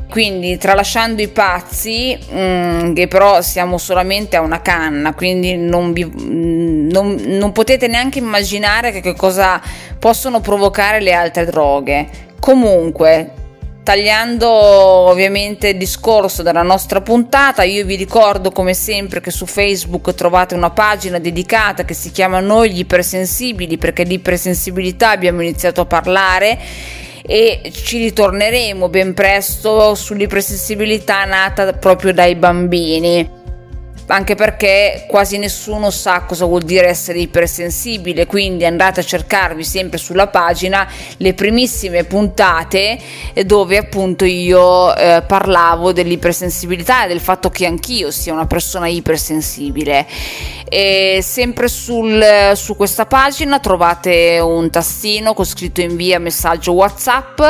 Quindi 0.08 0.56
tralasciando 0.56 1.20
i 1.20 1.28
pazzi, 1.28 2.18
mh, 2.18 2.38
mm, 2.38 2.94
che 2.94 3.08
però 3.08 3.42
siamo 3.42 3.76
solamente 3.76 4.36
a 4.36 4.40
una 4.40 4.62
canna, 4.62 5.12
quindi 5.12 5.56
non, 5.56 5.92
vi, 5.92 6.04
mm, 6.04 6.88
non, 6.88 7.14
non 7.14 7.52
potete 7.52 7.88
neanche 7.88 8.18
immaginare 8.18 8.90
che, 8.90 9.00
che 9.00 9.14
cosa 9.14 9.60
possono 9.98 10.40
provocare 10.40 11.00
le 11.00 11.12
altre 11.12 11.44
droghe. 11.44 12.08
Comunque, 12.40 13.32
tagliando 13.82 14.50
ovviamente 14.50 15.68
il 15.68 15.76
discorso 15.76 16.42
della 16.42 16.62
nostra 16.62 17.02
puntata, 17.02 17.62
io 17.62 17.84
vi 17.84 17.96
ricordo 17.96 18.50
come 18.50 18.72
sempre 18.72 19.20
che 19.20 19.30
su 19.30 19.44
Facebook 19.44 20.14
trovate 20.14 20.54
una 20.54 20.70
pagina 20.70 21.18
dedicata 21.18 21.84
che 21.84 21.94
si 21.94 22.10
chiama 22.10 22.40
Noi 22.40 22.70
gli 22.72 22.80
ipersensibili, 22.80 23.76
perché 23.76 24.04
di 24.04 24.14
ipersensibilità 24.14 25.10
abbiamo 25.10 25.42
iniziato 25.42 25.82
a 25.82 25.86
parlare 25.86 26.58
e 27.30 27.70
ci 27.70 27.98
ritorneremo 27.98 28.88
ben 28.88 29.12
presto 29.12 29.94
sull'ipersensibilità 29.94 31.26
nata 31.26 31.74
proprio 31.74 32.14
dai 32.14 32.34
bambini 32.36 33.37
anche 34.10 34.34
perché 34.34 35.04
quasi 35.06 35.36
nessuno 35.38 35.90
sa 35.90 36.22
cosa 36.22 36.46
vuol 36.46 36.62
dire 36.62 36.88
essere 36.88 37.18
ipersensibile, 37.18 38.26
quindi 38.26 38.64
andate 38.64 39.00
a 39.00 39.04
cercarvi 39.04 39.64
sempre 39.64 39.98
sulla 39.98 40.28
pagina 40.28 40.88
le 41.18 41.34
primissime 41.34 42.04
puntate 42.04 42.98
dove 43.44 43.76
appunto 43.76 44.24
io 44.24 44.94
eh, 44.94 45.22
parlavo 45.26 45.92
dell'ipersensibilità 45.92 47.04
e 47.04 47.08
del 47.08 47.20
fatto 47.20 47.50
che 47.50 47.66
anch'io 47.66 48.10
sia 48.10 48.32
una 48.32 48.46
persona 48.46 48.88
ipersensibile. 48.88 50.06
E 50.70 51.20
sempre 51.22 51.68
sul, 51.68 52.52
su 52.54 52.76
questa 52.76 53.06
pagina 53.06 53.58
trovate 53.58 54.38
un 54.38 54.70
tastino 54.70 55.32
con 55.32 55.44
scritto 55.44 55.80
invia 55.80 56.18
messaggio 56.18 56.72
WhatsApp. 56.72 57.40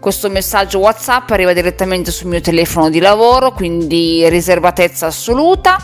Questo 0.00 0.30
messaggio 0.30 0.78
WhatsApp 0.78 1.30
arriva 1.30 1.52
direttamente 1.52 2.10
sul 2.10 2.28
mio 2.28 2.40
telefono 2.40 2.90
di 2.90 3.00
lavoro, 3.00 3.52
quindi 3.52 4.26
riservatezza 4.28 5.06
assoluta. 5.06 5.78